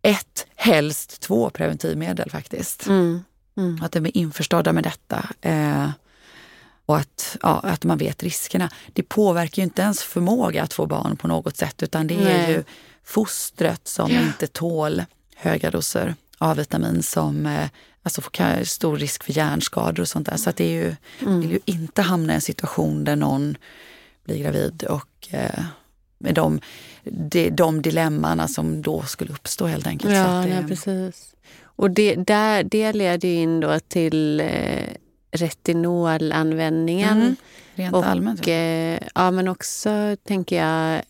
ett, 0.03 0.47
helst 0.55 1.21
två 1.21 1.51
preventivmedel 1.51 2.31
faktiskt. 2.31 2.87
Mm. 2.87 3.25
mm. 3.57 3.81
Att 3.83 3.93
de 3.93 4.07
är 4.07 4.17
införstådda 4.17 4.73
med 4.73 4.85
detta. 4.85 5.29
och 6.87 6.97
att, 6.97 7.37
ja, 7.43 7.61
att 7.65 7.85
man 7.85 7.99
vet 7.99 8.23
riskerna. 8.23 8.71
Det 8.93 9.03
påverkar 9.03 9.63
ju 9.63 9.65
inte 9.65 9.83
ens 9.83 10.03
förmåga 10.03 10.63
att 10.63 10.73
få 10.73 10.87
barn 10.87 11.17
på 11.17 11.29
något 11.29 11.57
sätt 11.57 11.83
utan 11.83 12.07
det 12.07 12.15
är 12.15 12.25
Nej. 12.25 12.51
ju 12.51 12.65
fostret 13.05 13.89
som 13.89 14.11
ja. 14.11 14.21
inte 14.21 14.47
tål 14.47 15.03
höga 15.41 15.71
doser 15.71 16.15
A-vitamin 16.39 17.03
som 17.03 17.47
eh, 17.47 17.69
alltså 18.03 18.21
får 18.21 18.65
stor 18.65 18.97
risk 18.97 19.25
för 19.25 19.33
hjärnskador 19.33 20.01
och 20.01 20.09
sånt 20.09 20.27
där. 20.27 20.37
Så 20.37 20.51
att 20.51 20.57
det 20.57 20.65
är 20.65 20.85
ju, 20.85 20.97
mm. 21.21 21.41
vill 21.41 21.51
ju 21.51 21.61
inte 21.65 22.03
hamna 22.03 22.33
i 22.33 22.35
en 22.35 22.41
situation 22.41 23.05
där 23.05 23.17
någon 23.17 23.57
blir 24.25 24.39
gravid 24.39 24.85
och 24.85 25.29
eh, 25.31 25.65
med 26.19 26.35
de, 26.35 26.61
de, 27.05 27.51
de 27.51 27.83
dilemmana 27.83 28.49
som 28.49 28.83
då 28.83 29.03
skulle 29.03 29.33
uppstå 29.33 29.67
helt 29.67 29.87
enkelt. 29.87 30.15
Ja, 30.15 30.27
det, 30.27 30.55
nej, 30.55 30.67
precis. 30.69 31.35
Och 31.63 31.91
det, 31.91 32.15
där, 32.15 32.63
det 32.63 32.93
leder 32.93 33.29
in 33.29 33.61
då 33.61 33.81
till 33.81 34.41
eh, 34.41 34.87
retinolanvändningen. 35.31 37.21
Mm, 37.21 37.37
rent 37.75 37.95
och, 37.95 38.07
allmänt. 38.07 38.49
Eh, 38.49 39.09
ja, 39.15 39.31
men 39.31 39.49
också 39.49 40.17
tänker 40.25 40.57
jag 40.57 41.03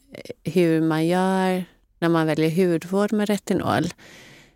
hur 0.45 0.81
man 0.81 1.07
gör 1.07 1.65
när 2.01 2.09
man 2.09 2.27
väljer 2.27 2.51
hudvård 2.51 3.13
med 3.13 3.29
retinol. 3.29 3.85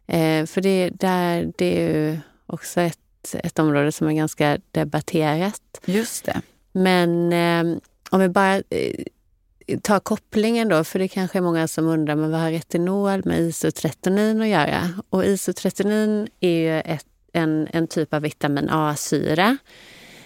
Eh, 0.06 0.46
för 0.46 0.60
det, 0.60 0.90
där, 0.90 1.52
det 1.56 1.82
är 1.82 1.90
ju 1.90 2.18
också 2.46 2.80
ett, 2.80 3.34
ett 3.34 3.58
område 3.58 3.92
som 3.92 4.08
är 4.08 4.12
ganska 4.12 4.58
debatterat. 4.70 5.80
Just 5.84 6.24
det. 6.24 6.40
Men 6.72 7.32
eh, 7.32 7.78
om 8.10 8.20
vi 8.20 8.28
bara 8.28 8.56
eh, 8.56 9.78
tar 9.82 10.00
kopplingen 10.00 10.68
då, 10.68 10.84
för 10.84 10.98
det 10.98 11.08
kanske 11.08 11.38
är 11.38 11.42
många 11.42 11.68
som 11.68 11.86
undrar 11.86 12.14
men 12.14 12.30
vad 12.30 12.40
har 12.40 12.50
retinol 12.50 13.22
med 13.24 13.40
isotretinoin 13.40 14.42
att 14.42 14.48
göra? 14.48 14.90
Och 15.10 15.24
isotretinoin 15.24 16.28
är 16.40 16.58
ju 16.58 16.80
ett, 16.80 17.06
en, 17.32 17.68
en 17.72 17.86
typ 17.86 18.14
av 18.14 18.22
vitamin 18.22 18.68
A-syra. 18.70 19.56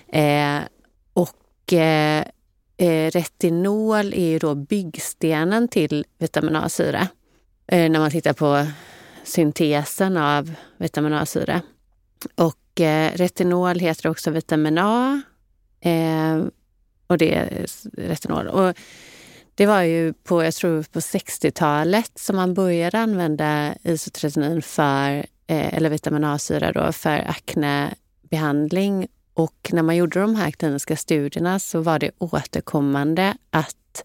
Eh, 0.08 0.58
och 1.12 1.72
eh, 1.72 2.24
eh, 2.78 3.10
retinol 3.10 4.14
är 4.14 4.28
ju 4.28 4.38
då 4.38 4.54
byggstenen 4.54 5.68
till 5.68 6.04
vitamin 6.18 6.56
A-syra. 6.56 7.08
Eh, 7.66 7.90
när 7.90 7.98
man 7.98 8.10
tittar 8.10 8.32
på 8.32 8.66
syntesen 9.24 10.16
av 10.16 10.54
vitamin 10.76 11.12
A-syra. 11.12 11.62
Och 12.34 12.80
eh, 12.80 13.12
retinol 13.14 13.78
heter 13.78 14.08
också 14.08 14.30
vitamin 14.30 14.78
A. 14.78 15.22
Eh, 15.80 16.44
och 17.06 17.18
det 17.18 17.34
är 17.34 17.66
retinol. 17.96 18.46
Och 18.46 18.76
det 19.54 19.66
var 19.66 19.82
ju 19.82 20.12
på, 20.12 20.44
jag 20.44 20.54
tror 20.54 20.82
på 20.82 21.00
60-talet 21.00 22.10
som 22.14 22.36
man 22.36 22.54
började 22.54 22.98
använda 22.98 23.74
isotretinoin 23.82 24.62
för, 24.62 25.16
eh, 25.46 25.74
eller 25.74 25.90
vitamin 25.90 26.24
A-syra 26.24 26.72
då, 26.72 26.92
för 26.92 27.24
aknebehandling. 27.28 29.06
Och 29.38 29.70
när 29.72 29.82
man 29.82 29.96
gjorde 29.96 30.20
de 30.20 30.34
här 30.34 30.50
kliniska 30.50 30.96
studierna 30.96 31.58
så 31.58 31.80
var 31.80 31.98
det 31.98 32.10
återkommande 32.18 33.36
att 33.50 34.04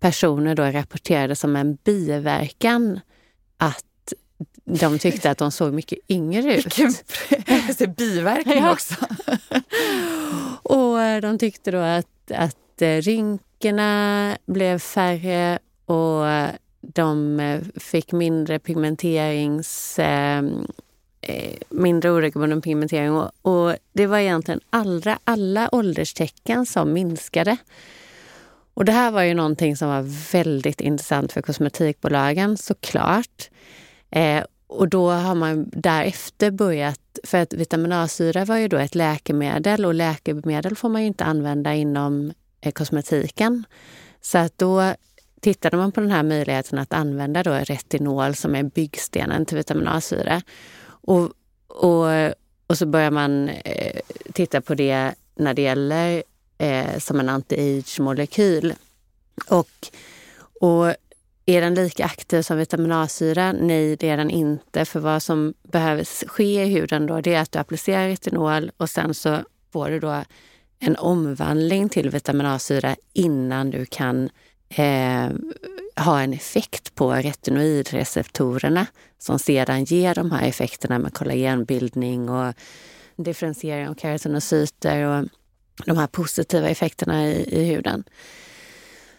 personer 0.00 0.54
då 0.54 0.62
rapporterade 0.62 1.36
som 1.36 1.56
en 1.56 1.78
biverkan 1.84 3.00
att 3.56 4.12
de 4.64 4.98
tyckte 4.98 5.30
att 5.30 5.38
de 5.38 5.52
såg 5.52 5.72
mycket 5.72 5.98
yngre 6.08 6.56
ut. 6.56 6.78
Vilken 6.78 7.94
biverkning 7.94 8.58
ja. 8.58 8.72
också. 8.72 8.94
och 10.62 11.00
eh, 11.00 11.20
de 11.20 11.38
tyckte 11.38 11.70
då 11.70 11.78
att, 11.78 12.30
att 12.30 12.82
eh, 12.82 12.96
rynkorna 12.96 14.36
blev 14.46 14.78
färre 14.78 15.58
och 15.84 16.24
de 16.80 17.40
eh, 17.40 17.60
fick 17.76 18.12
mindre 18.12 18.58
pigmenterings... 18.58 19.98
Eh, 21.26 21.56
mindre 21.68 22.10
oregelbunden 22.10 22.62
pigmentering. 22.62 23.12
Och, 23.12 23.30
och, 23.42 23.76
det 23.92 24.06
var 24.06 24.18
egentligen 24.18 24.60
allra, 24.70 25.18
alla 25.24 25.68
ålderstecken 25.72 26.66
som 26.66 26.92
minskade. 26.92 27.56
Och 28.74 28.84
det 28.84 28.92
här 28.92 29.10
var 29.10 29.22
ju 29.22 29.34
någonting 29.34 29.76
som 29.76 29.88
var 29.88 30.32
väldigt 30.32 30.80
intressant 30.80 31.32
för 31.32 31.42
kosmetikbolagen 31.42 32.56
såklart. 32.56 33.50
Eh, 34.10 34.44
och 34.66 34.88
då 34.88 35.10
har 35.10 35.34
man 35.34 35.70
därefter 35.72 36.50
börjat, 36.50 37.00
för 37.24 37.38
att 37.38 37.52
vitamin 37.52 37.92
A-syra 37.92 38.44
var 38.44 38.56
ju 38.56 38.68
då 38.68 38.76
ett 38.76 38.94
läkemedel 38.94 39.84
och 39.84 39.94
läkemedel 39.94 40.76
får 40.76 40.88
man 40.88 41.00
ju 41.00 41.06
inte 41.06 41.24
använda 41.24 41.74
inom 41.74 42.32
eh, 42.60 42.72
kosmetiken. 42.72 43.64
Så 44.20 44.38
att 44.38 44.58
då 44.58 44.94
tittade 45.40 45.76
man 45.76 45.92
på 45.92 46.00
den 46.00 46.10
här 46.10 46.22
möjligheten 46.22 46.78
att 46.78 46.92
använda 46.92 47.42
då 47.42 47.52
retinol 47.52 48.34
som 48.34 48.54
är 48.54 48.62
byggstenen 48.62 49.46
till 49.46 49.56
vitamin 49.56 49.88
A-syra. 49.88 50.42
Och, 51.06 51.32
och, 51.66 52.06
och 52.66 52.78
så 52.78 52.86
börjar 52.86 53.10
man 53.10 53.48
eh, 53.48 54.00
titta 54.32 54.60
på 54.60 54.74
det 54.74 55.14
när 55.34 55.54
det 55.54 55.62
gäller 55.62 56.22
eh, 56.58 56.98
som 56.98 57.20
en 57.20 57.28
anti-age-molekyl. 57.28 58.74
Och, 59.48 59.88
och 60.60 60.94
är 61.46 61.60
den 61.60 61.74
lika 61.74 62.04
aktiv 62.04 62.42
som 62.42 62.58
vitamin 62.58 62.92
A-syra? 62.92 63.52
Nej, 63.52 63.96
det 63.96 64.08
är 64.08 64.16
den 64.16 64.30
inte. 64.30 64.84
För 64.84 65.00
vad 65.00 65.22
som 65.22 65.54
behöver 65.62 66.28
ske 66.28 66.64
i 66.64 66.66
huden 66.66 67.06
då, 67.06 67.20
det 67.20 67.34
är 67.34 67.40
att 67.40 67.52
du 67.52 67.58
applicerar 67.58 68.08
retinol 68.08 68.70
och 68.76 68.90
sen 68.90 69.14
så 69.14 69.38
får 69.72 69.90
du 69.90 70.00
då 70.00 70.24
en 70.78 70.96
omvandling 70.96 71.88
till 71.88 72.10
vitamin 72.10 72.46
A-syra 72.46 72.96
innan 73.12 73.70
du 73.70 73.86
kan 73.86 74.30
eh, 74.68 75.28
ha 75.96 76.20
en 76.20 76.32
effekt 76.32 76.94
på 76.94 77.12
retinoidreceptorerna 77.12 78.86
som 79.18 79.38
sedan 79.38 79.84
ger 79.84 80.14
de 80.14 80.32
här 80.32 80.48
effekterna 80.48 80.98
med 80.98 81.14
kollagenbildning 81.14 82.28
och 82.28 82.54
differentiering 83.16 83.88
av 83.88 83.94
keratinocyter 83.94 85.04
och 85.06 85.28
de 85.86 85.98
här 85.98 86.06
positiva 86.06 86.68
effekterna 86.68 87.26
i, 87.26 87.60
i 87.60 87.64
huden. 87.64 88.04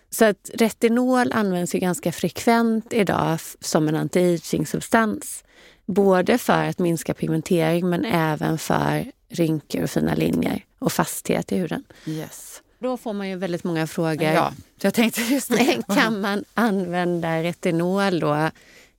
Så 0.09 0.25
att 0.25 0.49
retinol 0.53 1.31
används 1.31 1.75
ju 1.75 1.79
ganska 1.79 2.11
frekvent 2.11 2.93
idag 2.93 3.39
som 3.59 3.87
en 3.87 3.95
anti-aging-substans. 3.95 5.43
Både 5.85 6.37
för 6.37 6.63
att 6.63 6.79
minska 6.79 7.13
pigmentering 7.13 7.89
men 7.89 8.05
även 8.05 8.57
för 8.57 9.11
rynkor 9.29 9.83
och 9.83 9.89
fina 9.89 10.15
linjer 10.15 10.65
och 10.79 10.91
fasthet 10.91 11.51
i 11.51 11.57
huden. 11.57 11.83
Yes. 12.05 12.61
Då 12.79 12.97
får 12.97 13.13
man 13.13 13.29
ju 13.29 13.35
väldigt 13.35 13.63
många 13.63 13.87
frågor. 13.87 14.31
Ja, 14.31 14.53
jag 14.81 14.93
tänkte 14.93 15.21
just 15.21 15.49
det. 15.49 15.83
Kan 15.95 16.21
man 16.21 16.43
använda 16.53 17.43
retinol 17.43 18.19
då 18.19 18.33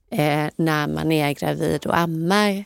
eh, 0.09 0.47
när 0.55 0.87
man 0.87 1.11
är 1.11 1.33
gravid 1.33 1.85
och 1.85 1.97
ammar? 1.97 2.65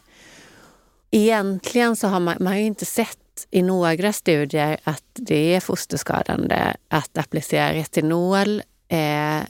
Egentligen 1.12 1.96
så 1.96 2.08
har 2.08 2.20
man, 2.20 2.36
man 2.40 2.54
har 2.54 2.60
inte 2.60 2.86
sett 2.86 3.18
i 3.52 3.62
några 3.62 4.14
studier 4.14 4.78
att 4.84 5.04
det 5.14 5.56
är 5.56 5.60
fosterskadande 5.60 6.74
att 6.88 7.18
applicera 7.18 7.74
retinol. 7.74 8.62
Eh, 8.88 9.42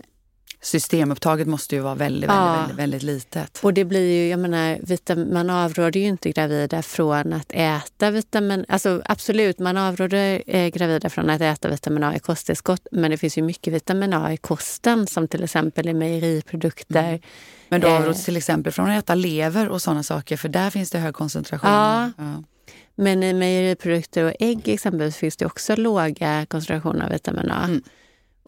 Systemupptaget 0.63 1.47
måste 1.47 1.75
ju 1.75 1.81
vara 1.81 1.95
väldigt, 1.95 2.29
ja. 2.29 2.45
väldigt, 2.45 2.77
väldigt, 2.77 2.77
väldigt, 2.79 3.03
litet. 3.03 3.59
Och 3.63 3.73
det 3.73 3.85
blir 3.85 4.09
ju, 4.09 4.29
jag 4.29 4.39
menar, 4.39 5.33
man 5.33 5.49
avråder 5.49 5.99
ju 5.99 6.07
inte 6.07 6.31
gravida 6.31 6.81
från 6.81 7.33
att 7.33 7.51
äta 7.51 8.11
vitamin... 8.11 8.65
Alltså 8.67 9.01
absolut, 9.05 9.59
man 9.59 9.77
avråder 9.77 10.43
eh, 10.47 10.67
gravida 10.67 11.09
från 11.09 11.29
att 11.29 11.41
äta 11.41 11.69
vitamin 11.69 12.03
A 12.03 12.15
i 12.15 12.19
kosttillskott. 12.19 12.87
Men 12.91 13.11
det 13.11 13.17
finns 13.17 13.37
ju 13.37 13.41
mycket 13.41 13.73
vitamin 13.73 14.13
A 14.13 14.33
i 14.33 14.37
kosten 14.37 15.07
som 15.07 15.27
till 15.27 15.43
exempel 15.43 15.89
i 15.89 15.93
mejeriprodukter. 15.93 17.09
Mm. 17.09 17.21
Men 17.69 17.81
då 17.81 17.87
avråds 17.87 18.19
eh, 18.19 18.25
till 18.25 18.37
exempel 18.37 18.73
från 18.73 18.89
att 18.89 19.03
äta 19.03 19.15
lever 19.15 19.69
och 19.69 19.81
sådana 19.81 20.03
saker 20.03 20.37
för 20.37 20.49
där 20.49 20.69
finns 20.69 20.91
det 20.91 20.99
hög 20.99 21.15
koncentration. 21.15 21.71
Ja. 21.71 22.11
ja. 22.17 22.43
Men 22.95 23.23
i 23.23 23.33
mejeriprodukter 23.33 24.23
och 24.23 24.33
ägg 24.39 24.69
exempelvis 24.69 25.15
finns 25.15 25.37
det 25.37 25.45
också 25.45 25.75
låga 25.75 26.45
koncentrationer 26.45 27.05
av 27.05 27.11
vitamin 27.11 27.51
A. 27.51 27.63
Mm. 27.63 27.83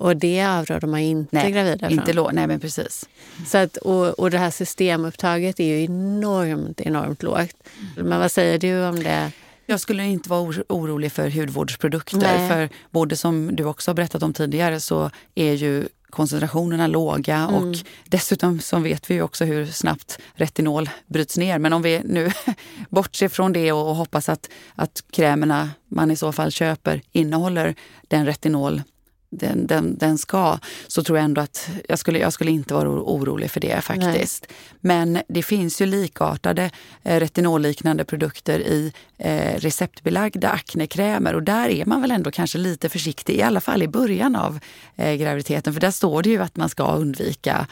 Och 0.03 0.17
det 0.17 0.43
avråder 0.43 0.88
man 0.88 1.00
inte 1.00 1.36
nej, 1.36 1.51
gravida 1.51 1.89
från. 1.89 2.00
Inte 2.00 2.31
nej, 2.31 2.48
men 2.48 2.60
precis. 2.60 3.10
Så 3.48 3.57
att, 3.57 3.77
och, 3.77 4.19
och 4.19 4.31
det 4.31 4.38
här 4.38 4.51
systemupptaget 4.51 5.60
är 5.60 5.63
ju 5.63 5.83
enormt, 5.83 6.81
enormt 6.81 7.24
lågt. 7.24 7.55
Mm. 7.95 8.07
Men 8.10 8.19
vad 8.19 8.31
säger 8.31 8.60
du 8.60 8.86
om 8.86 9.03
det? 9.03 9.31
Jag 9.65 9.79
skulle 9.79 10.03
inte 10.03 10.29
vara 10.29 10.53
orolig 10.69 11.12
för 11.12 11.29
hudvårdsprodukter. 11.29 12.17
Nej. 12.17 12.50
För 12.50 12.69
både 12.91 13.15
som 13.15 13.55
du 13.55 13.63
också 13.63 13.91
har 13.91 13.95
berättat 13.95 14.24
om 14.24 14.33
tidigare 14.33 14.79
så 14.79 15.12
är 15.36 15.53
ju 15.53 15.88
koncentrationerna 16.10 16.88
låga 16.88 17.36
mm. 17.36 17.55
och 17.55 17.75
dessutom 18.07 18.60
så 18.60 18.79
vet 18.79 19.10
vi 19.10 19.13
ju 19.13 19.22
också 19.22 19.45
hur 19.45 19.65
snabbt 19.65 20.19
retinol 20.33 20.89
bryts 21.07 21.38
ner. 21.38 21.60
Men 21.60 21.74
om 21.74 21.81
vi 21.81 22.01
nu 22.05 22.31
bortser 22.89 23.27
från 23.27 23.53
det 23.53 23.72
och, 23.72 23.95
hoppas 23.95 24.29
att, 24.29 24.50
att 24.75 25.03
krämerna 25.12 25.69
man 25.88 26.12
i 26.12 26.15
så 26.15 26.31
fall 26.31 26.51
köper 26.51 27.01
innehåller 27.12 27.75
den 28.07 28.25
retinol 28.25 28.81
den, 29.37 29.67
den, 29.67 29.97
den 29.97 30.17
ska, 30.17 30.57
så 30.87 31.03
tror 31.03 31.17
jag 31.17 31.25
ändå 31.25 31.41
att 31.41 31.69
jag 31.89 31.99
skulle, 31.99 32.19
jag 32.19 32.33
skulle 32.33 32.51
inte 32.51 32.73
vara 32.73 32.89
orolig 32.89 33.51
för 33.51 33.59
det 33.59 33.81
faktiskt. 33.81 34.47
Nej. 34.49 34.57
Men 34.81 35.21
det 35.27 35.43
finns 35.43 35.81
ju 35.81 35.85
likartade 35.85 36.71
eh, 37.03 37.19
retinolliknande 37.19 38.05
produkter 38.05 38.59
i 38.59 38.93
eh, 39.17 39.59
receptbelagda 39.59 40.49
aknekrämer 40.49 41.35
och 41.35 41.43
där 41.43 41.69
är 41.69 41.85
man 41.85 42.01
väl 42.01 42.11
ändå 42.11 42.31
kanske 42.31 42.57
lite 42.57 42.89
försiktig, 42.89 43.35
i 43.35 43.41
alla 43.41 43.61
fall 43.61 43.83
i 43.83 43.87
början 43.87 44.35
av 44.35 44.59
eh, 44.95 45.13
graviditeten. 45.13 45.73
För 45.73 45.81
där 45.81 45.91
står 45.91 46.23
det 46.23 46.29
ju 46.29 46.41
att 46.41 46.55
man 46.55 46.69
ska 46.69 46.95
undvika 46.95 47.67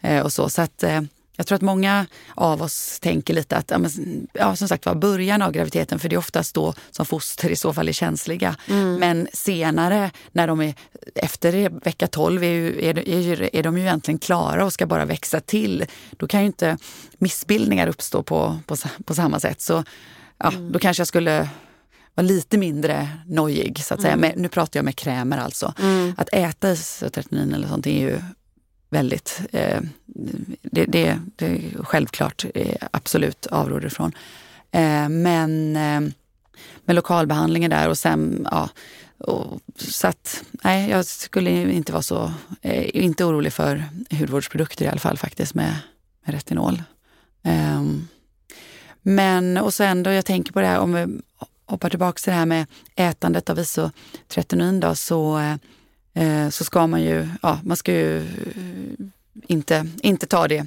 eh, 0.00 0.20
och 0.20 0.32
så. 0.32 0.48
så 0.48 0.62
att, 0.62 0.82
eh, 0.82 1.00
jag 1.36 1.46
tror 1.46 1.56
att 1.56 1.62
många 1.62 2.06
av 2.34 2.62
oss 2.62 3.00
tänker 3.00 3.34
lite 3.34 3.56
att, 3.56 3.72
ja, 4.32 4.56
som 4.56 4.68
sagt 4.68 4.86
var, 4.86 4.94
början 4.94 5.42
av 5.42 5.52
graviditeten, 5.52 5.98
för 5.98 6.08
det 6.08 6.16
är 6.16 6.18
oftast 6.18 6.54
då 6.54 6.74
som 6.90 7.06
foster 7.06 7.50
i 7.50 7.56
så 7.56 7.72
fall 7.72 7.88
är 7.88 7.92
känsliga. 7.92 8.56
Mm. 8.68 8.94
Men 8.94 9.28
senare, 9.32 10.10
när 10.32 10.46
de 10.46 10.60
är 10.60 10.74
efter 11.14 11.70
vecka 11.84 12.06
12, 12.06 12.44
är, 12.44 12.48
ju, 12.48 12.84
är, 12.84 13.08
är, 13.08 13.56
är 13.56 13.62
de 13.62 13.78
ju 13.78 13.82
egentligen 13.82 14.18
klara 14.18 14.64
och 14.64 14.72
ska 14.72 14.86
bara 14.86 15.04
växa 15.04 15.40
till. 15.40 15.84
Då 16.10 16.26
kan 16.26 16.40
ju 16.40 16.46
inte 16.46 16.78
missbildningar 17.18 17.86
uppstå 17.86 18.22
på, 18.22 18.58
på, 18.66 18.76
på 19.04 19.14
samma 19.14 19.40
sätt. 19.40 19.60
Så 19.60 19.84
ja, 20.38 20.48
mm. 20.48 20.72
då 20.72 20.78
kanske 20.78 21.00
jag 21.00 21.08
skulle 21.08 21.48
vara 22.14 22.26
lite 22.26 22.58
mindre 22.58 23.08
nojig, 23.26 23.84
så 23.84 23.94
att 23.94 24.02
säga. 24.02 24.12
Mm. 24.12 24.32
nu 24.36 24.48
pratar 24.48 24.78
jag 24.78 24.84
med 24.84 24.96
krämer 24.96 25.38
alltså. 25.38 25.74
Mm. 25.82 26.14
Att 26.16 26.28
äta 26.32 26.70
isotretinoin 26.70 27.54
eller 27.54 27.68
sånt 27.68 27.86
är 27.86 28.00
ju 28.00 28.20
väldigt, 28.94 29.40
eh, 29.52 29.80
det, 30.62 30.84
det, 30.84 31.18
det 31.36 31.60
självklart 31.82 32.44
eh, 32.54 32.76
absolut 32.90 33.46
avråder 33.46 33.86
ifrån. 33.86 34.12
Eh, 34.70 35.08
men 35.08 35.76
eh, 35.76 36.00
med 36.84 36.96
lokalbehandlingen 36.96 37.70
där 37.70 37.88
och 37.88 37.98
sen, 37.98 38.48
ja, 38.50 38.68
och, 39.18 39.60
så 39.76 40.06
att 40.06 40.44
nej, 40.64 40.90
jag 40.90 41.06
skulle 41.06 41.50
inte 41.50 41.92
vara 41.92 42.02
så, 42.02 42.32
eh, 42.62 42.96
inte 43.04 43.24
orolig 43.24 43.52
för 43.52 43.84
hudvårdsprodukter 44.10 44.84
i 44.84 44.88
alla 44.88 45.00
fall 45.00 45.18
faktiskt 45.18 45.54
med, 45.54 45.76
med 46.24 46.34
retinol. 46.34 46.82
Ehm, 47.42 48.08
men 49.02 49.58
och 49.58 49.74
sen 49.74 50.02
då 50.02 50.10
jag 50.10 50.24
tänker 50.24 50.52
på 50.52 50.60
det 50.60 50.66
här, 50.66 50.78
om 50.78 50.92
vi 50.92 51.20
hoppar 51.66 51.90
tillbaka 51.90 52.18
till 52.18 52.30
det 52.30 52.38
här 52.38 52.46
med 52.46 52.66
ätandet 52.96 53.50
av 53.50 53.58
isotretinoin 53.58 54.80
då, 54.80 54.94
så 54.94 55.38
eh, 55.38 55.56
eh, 56.14 56.48
så 56.48 56.64
ska 56.64 56.86
man 56.86 57.02
ju, 57.02 57.28
ja, 57.42 57.60
man 57.64 57.76
ska 57.76 57.92
ju 57.92 58.18
eh, 58.18 59.06
inte, 59.46 59.86
inte 60.02 60.26
ta 60.26 60.48
det 60.48 60.66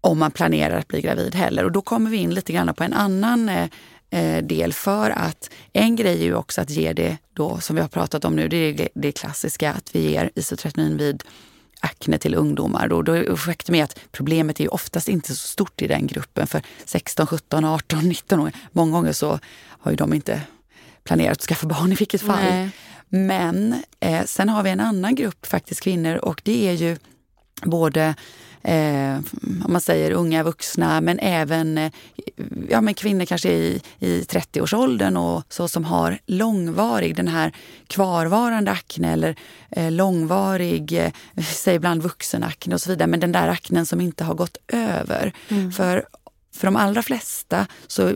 om 0.00 0.18
man 0.18 0.30
planerar 0.30 0.78
att 0.78 0.88
bli 0.88 1.00
gravid 1.00 1.34
heller. 1.34 1.64
Och 1.64 1.72
då 1.72 1.82
kommer 1.82 2.10
vi 2.10 2.16
in 2.16 2.34
lite 2.34 2.52
grann 2.52 2.74
på 2.74 2.84
en 2.84 2.92
annan 2.92 3.48
eh, 3.48 3.68
eh 4.10 4.44
del 4.44 4.72
för 4.72 5.10
att 5.10 5.50
en 5.72 5.96
grej 5.96 6.20
är 6.20 6.24
ju 6.24 6.34
också 6.34 6.60
att 6.60 6.70
ge 6.70 6.92
det 6.92 7.16
då, 7.32 7.60
som 7.60 7.76
vi 7.76 7.82
har 7.82 7.88
pratat 7.88 8.24
om 8.24 8.36
nu, 8.36 8.48
det 8.48 8.56
är 8.56 8.88
det 8.94 9.12
klassiska 9.12 9.72
att 9.72 9.94
vi 9.94 10.10
ger 10.10 10.30
isotretinin 10.34 10.96
vid 10.96 11.24
akne 11.80 12.18
till 12.18 12.34
ungdomar. 12.34 12.88
Då, 12.88 13.02
då, 13.02 13.36
faktum 13.36 13.72
med 13.72 13.84
att 13.84 13.98
problemet 14.12 14.60
är 14.60 14.74
oftast 14.74 15.08
inte 15.08 15.34
så 15.34 15.48
stort 15.48 15.82
i 15.82 15.86
den 15.86 16.06
gruppen. 16.06 16.46
För 16.46 16.62
16, 16.84 17.26
17, 17.26 17.64
18, 17.64 18.08
19 18.08 18.40
år, 18.40 18.52
många 18.72 18.92
gånger 18.92 19.12
så 19.12 19.38
har 19.68 19.90
ju 19.90 19.96
de 19.96 20.12
inte 20.12 20.42
planerat 21.06 21.32
att 21.32 21.42
skaffa 21.42 21.66
barn 21.66 21.92
i 21.92 21.94
vilket 21.94 22.22
fall. 22.22 22.44
Nej. 22.44 22.70
Men 23.08 23.82
eh, 24.00 24.24
sen 24.24 24.48
har 24.48 24.62
vi 24.62 24.70
en 24.70 24.80
annan 24.80 25.14
grupp 25.14 25.46
faktiskt 25.46 25.80
kvinnor 25.80 26.16
och 26.16 26.40
det 26.44 26.68
är 26.68 26.72
ju 26.72 26.96
både 27.62 28.14
eh, 28.62 29.16
om 29.64 29.72
man 29.72 29.80
säger 29.80 30.10
unga 30.10 30.42
vuxna 30.42 31.00
men 31.00 31.18
även 31.18 31.78
eh, 31.78 31.92
ja, 32.68 32.80
men 32.80 32.94
kvinnor 32.94 33.24
kanske 33.24 33.48
i, 33.48 33.82
i 33.98 34.20
30-årsåldern 34.20 35.16
och 35.16 35.42
så 35.48 35.68
som 35.68 35.84
har 35.84 36.18
långvarig, 36.26 37.16
den 37.16 37.28
här 37.28 37.52
kvarvarande 37.86 38.70
akne 38.70 39.12
eller 39.12 39.36
eh, 39.70 39.90
långvarig, 39.90 40.92
eh, 40.92 41.12
säg 41.54 41.74
ibland 41.74 42.02
vuxenakne 42.02 42.74
och 42.74 42.80
så 42.80 42.90
vidare, 42.90 43.08
men 43.08 43.20
den 43.20 43.32
där 43.32 43.48
aknen 43.48 43.86
som 43.86 44.00
inte 44.00 44.24
har 44.24 44.34
gått 44.34 44.56
över. 44.68 45.32
Mm. 45.48 45.72
För 45.72 46.06
för 46.56 46.66
de 46.66 46.76
allra 46.76 47.02
flesta 47.02 47.66
så 47.86 48.14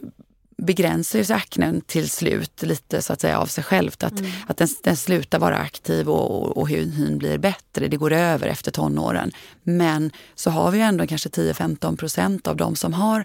begränsar 0.60 1.22
sig 1.22 1.36
aknen 1.36 1.80
till 1.80 2.10
slut 2.10 2.62
lite 2.62 3.02
så 3.02 3.12
att 3.12 3.20
säga 3.20 3.38
av 3.38 3.46
sig 3.46 3.64
självt. 3.64 4.02
Att, 4.02 4.18
mm. 4.20 4.30
att 4.46 4.56
den, 4.56 4.68
den, 4.82 4.96
slutar 4.96 5.38
vara 5.38 5.56
aktiv 5.56 6.08
och, 6.08 6.56
och 6.56 6.68
hyn 6.68 7.18
blir 7.18 7.38
bättre. 7.38 7.88
Det 7.88 7.96
går 7.96 8.12
över 8.12 8.46
efter 8.46 8.70
tonåren. 8.70 9.32
Men 9.62 10.10
så 10.34 10.50
har 10.50 10.70
vi 10.70 10.80
ändå 10.80 11.06
kanske 11.06 11.28
10-15 11.28 11.96
procent 11.96 12.46
av 12.46 12.56
de 12.56 12.76
som 12.76 12.92
har 12.92 13.24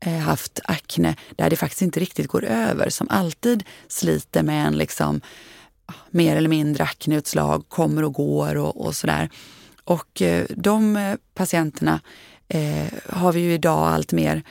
eh, 0.00 0.18
haft 0.18 0.60
akne 0.64 1.16
där 1.36 1.50
det 1.50 1.56
faktiskt 1.56 1.82
inte 1.82 2.00
riktigt 2.00 2.28
går 2.28 2.44
över. 2.44 2.90
Som 2.90 3.08
alltid 3.10 3.64
sliter 3.88 4.42
med 4.42 4.66
en 4.66 4.78
liksom, 4.78 5.20
mer 6.10 6.36
eller 6.36 6.48
mindre 6.48 6.84
akneutslag, 6.84 7.68
kommer 7.68 8.04
och 8.04 8.12
går 8.12 8.56
och, 8.56 8.86
och 8.86 8.96
sådär. 8.96 9.30
Och 9.84 10.22
eh, 10.22 10.46
de 10.56 10.96
eh, 10.96 11.16
patienterna 11.34 12.00
eh, 12.48 12.92
har 13.08 13.32
vi 13.32 13.40
ju 13.40 13.52
idag 13.54 13.88
allt 13.88 14.12
mer 14.12 14.42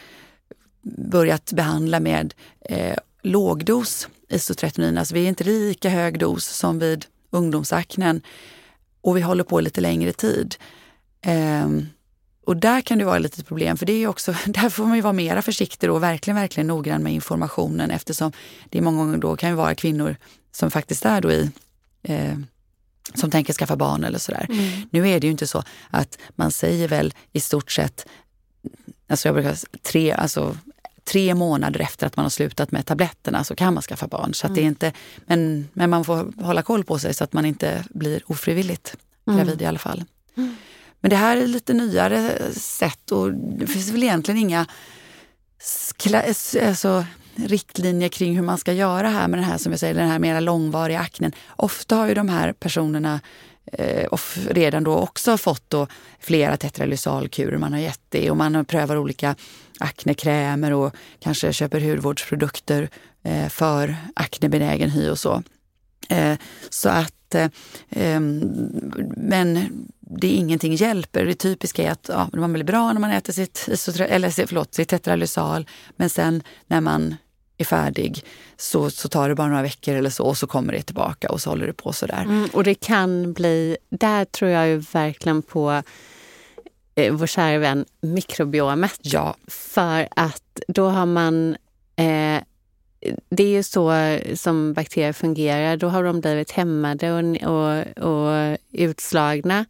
börjat 0.85 1.51
behandla 1.51 1.99
med 1.99 2.33
eh, 2.61 2.95
lågdos 3.21 4.07
isotretinoin. 4.29 4.97
Alltså 4.97 5.13
vi 5.13 5.23
är 5.23 5.29
inte 5.29 5.43
lika 5.43 5.89
hög 5.89 6.19
dos 6.19 6.45
som 6.45 6.79
vid 6.79 7.05
ungdomsaknen 7.29 8.21
och 9.01 9.17
vi 9.17 9.21
håller 9.21 9.43
på 9.43 9.59
lite 9.59 9.81
längre 9.81 10.13
tid. 10.13 10.55
Eh, 11.21 11.69
och 12.45 12.57
där 12.57 12.81
kan 12.81 12.97
det 12.97 13.05
vara 13.05 13.19
lite 13.19 13.43
problem, 13.43 13.77
för 13.77 13.85
det 13.85 13.93
är 13.93 14.07
också, 14.07 14.35
där 14.45 14.69
får 14.69 14.85
man 14.85 14.95
ju 14.95 15.01
vara 15.01 15.13
mera 15.13 15.41
försiktig 15.41 15.91
och 15.91 16.03
verkligen, 16.03 16.35
verkligen 16.35 16.67
noggrann 16.67 17.03
med 17.03 17.13
informationen 17.13 17.91
eftersom 17.91 18.31
det 18.69 18.81
många 18.81 18.97
gånger 18.97 19.17
då 19.17 19.35
kan 19.35 19.55
vara 19.55 19.75
kvinnor 19.75 20.15
som 20.51 20.71
faktiskt 20.71 21.05
är 21.05 21.21
då 21.21 21.31
i 21.31 21.51
eh, 22.03 22.35
som 23.13 23.31
tänker 23.31 23.53
skaffa 23.53 23.75
barn 23.75 24.03
eller 24.03 24.19
sådär. 24.19 24.45
Mm. 24.49 24.81
Nu 24.89 25.09
är 25.09 25.19
det 25.19 25.27
ju 25.27 25.31
inte 25.31 25.47
så 25.47 25.63
att 25.89 26.17
man 26.29 26.51
säger 26.51 26.87
väl 26.87 27.13
i 27.31 27.39
stort 27.39 27.71
sett, 27.71 28.05
alltså 29.07 29.27
jag 29.27 29.35
brukar 29.35 29.57
tre, 29.81 30.11
alltså 30.11 30.57
tre 31.05 31.35
månader 31.35 31.79
efter 31.79 32.07
att 32.07 32.15
man 32.15 32.25
har 32.25 32.29
slutat 32.29 32.71
med 32.71 32.85
tabletterna 32.85 33.43
så 33.43 33.55
kan 33.55 33.73
man 33.73 33.83
skaffa 33.83 34.07
barn. 34.07 34.33
Så 34.33 34.47
mm. 34.47 34.55
det 34.55 34.61
är 34.61 34.65
inte, 34.65 34.91
men, 35.25 35.67
men 35.73 35.89
man 35.89 36.05
får 36.05 36.43
hålla 36.43 36.61
koll 36.61 36.83
på 36.83 36.99
sig 36.99 37.13
så 37.13 37.23
att 37.23 37.33
man 37.33 37.45
inte 37.45 37.83
blir 37.89 38.21
ofrivilligt 38.25 38.95
mm. 39.27 39.39
gravid 39.39 39.61
i 39.61 39.65
alla 39.65 39.79
fall. 39.79 40.03
Mm. 40.37 40.55
Men 41.01 41.09
det 41.09 41.15
här 41.15 41.37
är 41.37 41.47
lite 41.47 41.73
nyare 41.73 42.31
sätt 42.53 43.11
och 43.11 43.33
det 43.33 43.67
finns 43.67 43.89
väl 43.89 44.03
egentligen 44.03 44.41
inga 44.41 44.65
alltså, 46.67 47.05
riktlinjer 47.35 48.09
kring 48.09 48.35
hur 48.35 48.43
man 48.43 48.57
ska 48.57 48.73
göra 48.73 49.09
här 49.09 49.27
med 49.27 49.39
den 49.39 49.43
här, 49.43 49.57
som 49.57 49.71
jag 49.71 49.79
säger, 49.79 49.93
den 49.93 50.09
här 50.09 50.19
mera 50.19 50.39
långvariga 50.39 50.99
aknen. 50.99 51.31
Ofta 51.47 51.95
har 51.95 52.07
ju 52.07 52.13
de 52.13 52.29
här 52.29 52.53
personerna 52.53 53.19
Eh, 53.71 54.05
och 54.05 54.19
redan 54.49 54.83
då 54.83 54.97
också 54.97 55.37
fått 55.37 55.69
då 55.69 55.87
flera 56.19 56.57
tetralysalkurer. 56.57 57.57
Man 57.57 57.73
har 57.73 57.79
gett 57.79 58.01
det 58.09 58.31
och 58.31 58.37
man 58.37 58.65
prövar 58.65 58.97
olika 58.97 59.35
aknekrämer 59.79 60.73
och 60.73 60.95
kanske 61.19 61.53
köper 61.53 61.79
hudvårdsprodukter 61.79 62.89
eh, 63.23 63.49
för 63.49 63.95
aknebenägen 64.15 64.89
hy 64.89 65.09
och 65.09 65.19
så. 65.19 65.43
Eh, 66.09 66.37
så 66.69 66.89
att, 66.89 67.35
ehm, 67.89 68.39
men 69.17 69.69
det 69.99 70.27
är 70.27 70.37
ingenting 70.37 70.73
hjälper. 70.73 71.25
Det 71.25 71.35
typiska 71.35 71.83
är 71.83 71.91
att 71.91 72.09
ja, 72.13 72.29
man 72.33 72.53
blir 72.53 72.63
bra 72.63 72.93
när 72.93 73.01
man 73.01 73.11
äter 73.11 73.33
sitt, 73.33 73.67
eller, 73.99 74.47
förlåt, 74.47 74.73
sitt 74.73 74.89
tetralysal 74.89 75.67
men 75.95 76.09
sen 76.09 76.43
när 76.67 76.81
man 76.81 77.15
är 77.57 77.65
färdig 77.65 78.23
så, 78.57 78.89
så 78.89 79.09
tar 79.09 79.29
det 79.29 79.35
bara 79.35 79.47
några 79.47 79.61
veckor 79.61 79.95
eller 79.95 80.09
så 80.09 80.25
och 80.25 80.37
så 80.37 80.47
kommer 80.47 80.73
det 80.73 80.81
tillbaka 80.81 81.29
och 81.29 81.41
så 81.41 81.49
håller 81.49 81.67
det 81.67 81.73
på 81.73 81.93
sådär. 81.93 82.23
Mm, 82.23 82.49
och 82.53 82.63
det 82.63 82.75
kan 82.75 83.33
bli, 83.33 83.77
där 83.89 84.25
tror 84.25 84.51
jag 84.51 84.67
ju 84.67 84.77
verkligen 84.77 85.41
på 85.41 85.81
eh, 86.95 87.13
vår 87.13 87.27
kära 87.27 87.57
vän 87.57 87.85
mikrobiomet. 88.01 88.99
Ja. 89.01 89.35
För 89.47 90.07
att 90.15 90.59
då 90.67 90.89
har 90.89 91.05
man 91.05 91.55
eh, 91.95 92.41
det 93.29 93.43
är 93.43 93.47
ju 93.47 93.63
så 93.63 94.17
som 94.35 94.73
bakterier 94.73 95.13
fungerar. 95.13 95.77
Då 95.77 95.87
har 95.87 96.03
de 96.03 96.21
blivit 96.21 96.51
hämmade 96.51 97.11
och, 97.11 97.53
och, 97.53 98.07
och, 98.11 98.57
utslagna. 98.71 99.65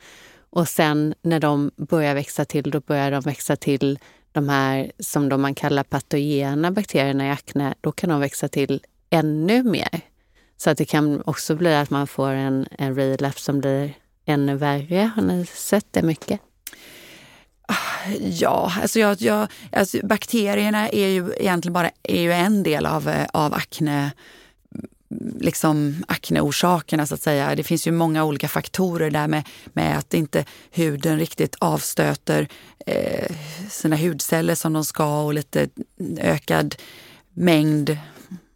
Och 0.49 0.67
sen 0.67 1.13
när 1.21 1.39
de 1.39 1.71
börjar 1.75 2.13
växa 2.13 2.45
till, 2.45 2.71
då 2.71 2.79
börjar 2.79 3.11
de 3.11 3.21
växa 3.21 3.55
till 3.55 3.99
de 4.35 4.49
här 4.49 4.91
som 4.99 5.29
de 5.29 5.41
man 5.41 5.55
kallar 5.55 5.83
patogena 5.83 6.71
bakterierna 6.71 7.27
i 7.27 7.31
akne. 7.31 7.73
Då 7.81 7.91
kan 7.91 8.09
de 8.09 8.19
växa 8.19 8.47
till 8.47 8.81
ännu 9.09 9.63
mer. 9.63 10.01
Så 10.57 10.69
att 10.69 10.77
det 10.77 10.85
kan 10.85 11.21
också 11.25 11.55
bli 11.55 11.75
att 11.75 11.89
man 11.89 12.07
får 12.07 12.29
en, 12.29 12.67
en 12.71 12.95
relapse 12.95 13.43
som 13.43 13.59
blir 13.59 13.93
ännu 14.25 14.55
värre. 14.55 15.11
Har 15.15 15.23
ni 15.23 15.45
sett 15.45 15.93
det 15.93 16.01
mycket? 16.01 16.39
Ja, 18.19 18.73
alltså, 18.81 18.99
jag, 18.99 19.21
jag, 19.21 19.47
alltså 19.71 19.97
bakterierna 20.07 20.89
är 20.89 21.07
ju 21.07 21.33
egentligen 21.39 21.73
bara 21.73 21.91
är 22.03 22.21
ju 22.21 22.33
en 22.33 22.63
del 22.63 22.85
av, 22.85 23.09
eh, 23.09 23.27
av 23.33 23.53
akne 23.53 24.11
liksom 25.39 26.03
akneorsakerna 26.07 27.05
så 27.05 27.13
att 27.13 27.21
säga. 27.21 27.55
Det 27.55 27.63
finns 27.63 27.87
ju 27.87 27.91
många 27.91 28.23
olika 28.23 28.47
faktorer 28.47 29.11
där 29.11 29.27
med, 29.27 29.47
med 29.73 29.97
att 29.97 30.13
inte 30.13 30.45
huden 30.71 31.19
riktigt 31.19 31.55
avstöter 31.59 32.47
eh, 32.85 33.35
sina 33.69 33.95
hudceller 33.95 34.55
som 34.55 34.73
de 34.73 34.85
ska 34.85 35.23
och 35.23 35.33
lite 35.33 35.69
ökad 36.19 36.75
mängd 37.33 37.97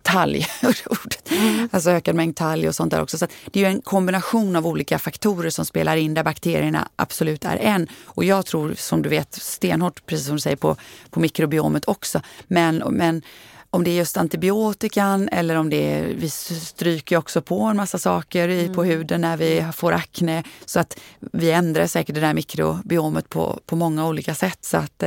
talg. 0.02 0.46
mm. 1.30 1.70
Alltså 1.72 1.92
ökad 1.92 2.16
mängd 2.16 2.36
talg 2.36 2.68
och 2.68 2.76
sånt 2.76 2.92
där 2.92 3.02
också. 3.02 3.18
Så 3.18 3.28
det 3.52 3.60
är 3.60 3.70
ju 3.70 3.74
en 3.76 3.82
kombination 3.82 4.56
av 4.56 4.68
olika 4.68 5.00
faktorer 5.00 5.50
som 5.50 5.66
spelar 5.66 5.96
in 5.96 6.14
där 6.14 6.24
bakterierna 6.24 6.88
absolut 6.96 7.46
är 7.46 7.58
en. 7.58 7.88
Och 8.06 8.24
jag 8.24 8.46
tror 8.46 8.74
som 8.74 9.02
du 9.02 9.10
vet 9.10 9.34
stenhårt, 9.34 10.06
precis 10.06 10.26
som 10.26 10.36
du 10.36 10.42
säger, 10.42 10.56
på, 10.56 10.76
på 11.10 11.20
mikrobiomet 11.20 11.88
också. 11.88 12.22
Men, 12.48 12.84
men 12.90 13.22
om 13.72 13.84
det 13.84 13.92
är 13.92 13.96
just 13.96 14.18
antibiotikan 14.18 15.30
eller 15.30 15.56
om 15.56 15.70
det 15.70 15.94
är, 15.94 16.04
vi 16.04 16.30
stryker 16.30 17.18
också 17.18 17.42
på 17.42 17.64
en 17.64 17.78
massa 17.78 17.98
saker 17.98 18.48
i, 18.48 18.62
mm. 18.64 18.76
på 18.76 18.84
huden 18.84 19.22
när 19.22 19.38
vi 19.38 19.66
får 19.74 19.92
akne. 19.92 20.44
Så 20.66 20.80
att 20.80 21.00
vi 21.20 21.52
ändrar 21.52 21.88
säkert 21.88 22.16
det 22.16 22.22
där 22.22 22.34
mikrobiomet 22.34 23.30
på, 23.30 23.60
på 23.66 23.76
många 23.76 24.08
olika 24.08 24.36
sätt. 24.36 24.60
Så 24.62 24.78
att, 24.78 25.04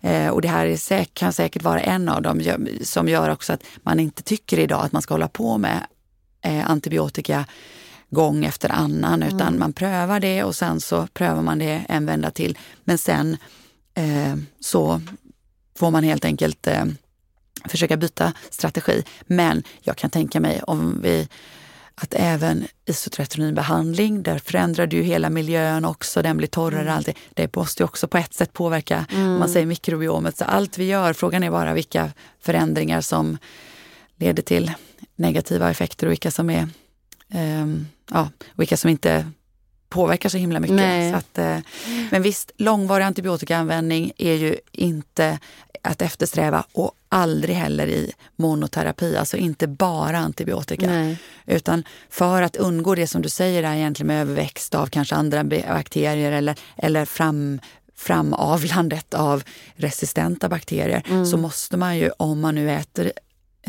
eh, 0.00 0.28
och 0.28 0.42
det 0.42 0.48
här 0.48 0.66
är 0.66 0.76
säk, 0.76 1.10
kan 1.14 1.32
säkert 1.32 1.62
vara 1.62 1.80
en 1.80 2.08
av 2.08 2.22
dem 2.22 2.42
som 2.82 3.08
gör 3.08 3.30
också 3.30 3.52
att 3.52 3.62
man 3.82 4.00
inte 4.00 4.22
tycker 4.22 4.58
idag 4.58 4.84
att 4.84 4.92
man 4.92 5.02
ska 5.02 5.14
hålla 5.14 5.28
på 5.28 5.58
med 5.58 5.86
eh, 6.42 6.70
antibiotika 6.70 7.44
gång 8.10 8.44
efter 8.44 8.68
annan, 8.68 9.22
utan 9.22 9.40
mm. 9.40 9.58
man 9.58 9.72
prövar 9.72 10.20
det 10.20 10.44
och 10.44 10.54
sen 10.54 10.80
så 10.80 11.06
prövar 11.06 11.42
man 11.42 11.58
det 11.58 11.84
en 11.88 12.06
vända 12.06 12.30
till. 12.30 12.58
Men 12.84 12.98
sen 12.98 13.36
eh, 13.94 14.36
så 14.60 15.00
får 15.78 15.90
man 15.90 16.04
helt 16.04 16.24
enkelt 16.24 16.66
eh, 16.66 16.84
försöka 17.68 17.96
byta 17.96 18.32
strategi. 18.50 19.02
Men 19.26 19.62
jag 19.80 19.96
kan 19.96 20.10
tänka 20.10 20.40
mig 20.40 20.62
om 20.62 21.00
vi 21.02 21.28
att 21.94 22.14
även 22.14 22.66
isotretinoinbehandling, 22.86 24.22
där 24.22 24.38
förändrar 24.38 24.86
du 24.86 25.02
hela 25.02 25.30
miljön 25.30 25.84
också, 25.84 26.22
den 26.22 26.36
blir 26.36 26.48
torrare. 26.48 26.82
Mm. 26.82 26.94
Allt 26.96 27.06
det. 27.06 27.14
det 27.34 27.56
måste 27.56 27.82
ju 27.82 27.84
också 27.84 28.08
på 28.08 28.18
ett 28.18 28.34
sätt 28.34 28.52
påverka, 28.52 29.06
mm. 29.12 29.38
man 29.38 29.48
säger 29.48 29.66
mikrobiomet. 29.66 30.36
Så 30.36 30.44
allt 30.44 30.78
vi 30.78 30.84
gör, 30.84 31.12
frågan 31.12 31.42
är 31.42 31.50
bara 31.50 31.74
vilka 31.74 32.10
förändringar 32.40 33.00
som 33.00 33.38
leder 34.16 34.42
till 34.42 34.72
negativa 35.16 35.70
effekter 35.70 36.06
och 36.06 36.10
vilka 36.10 36.30
som 36.30 36.50
är 36.50 36.68
um, 37.34 37.86
ja, 38.10 38.28
vilka 38.54 38.76
som 38.76 38.90
inte 38.90 39.30
påverkar 39.88 40.28
så 40.28 40.38
himla 40.38 40.60
mycket. 40.60 41.12
Så 41.12 41.16
att, 41.16 41.38
eh, 41.38 41.58
men 42.10 42.22
visst, 42.22 42.50
långvarig 42.56 43.04
antibiotikaanvändning 43.04 44.12
är 44.18 44.34
ju 44.34 44.56
inte 44.72 45.38
att 45.82 46.02
eftersträva 46.02 46.64
och 46.72 46.92
aldrig 47.08 47.56
heller 47.56 47.86
i 47.86 48.12
monoterapi, 48.36 49.16
alltså 49.16 49.36
inte 49.36 49.66
bara 49.66 50.18
antibiotika. 50.18 50.86
Nej. 50.86 51.18
Utan 51.46 51.84
för 52.10 52.42
att 52.42 52.56
undgå 52.56 52.94
det 52.94 53.06
som 53.06 53.22
du 53.22 53.28
säger 53.28 53.62
där 53.62 53.74
egentligen 53.74 54.06
med 54.06 54.20
överväxt 54.20 54.74
av 54.74 54.86
kanske 54.86 55.14
andra 55.14 55.44
bakterier 55.44 56.32
eller, 56.32 56.58
eller 56.76 57.04
fram, 57.04 57.60
framavlandet 57.96 59.14
av 59.14 59.42
resistenta 59.76 60.48
bakterier 60.48 61.02
mm. 61.08 61.26
så 61.26 61.36
måste 61.36 61.76
man 61.76 61.98
ju, 61.98 62.10
om 62.18 62.40
man 62.40 62.54
nu 62.54 62.70
äter 62.70 63.12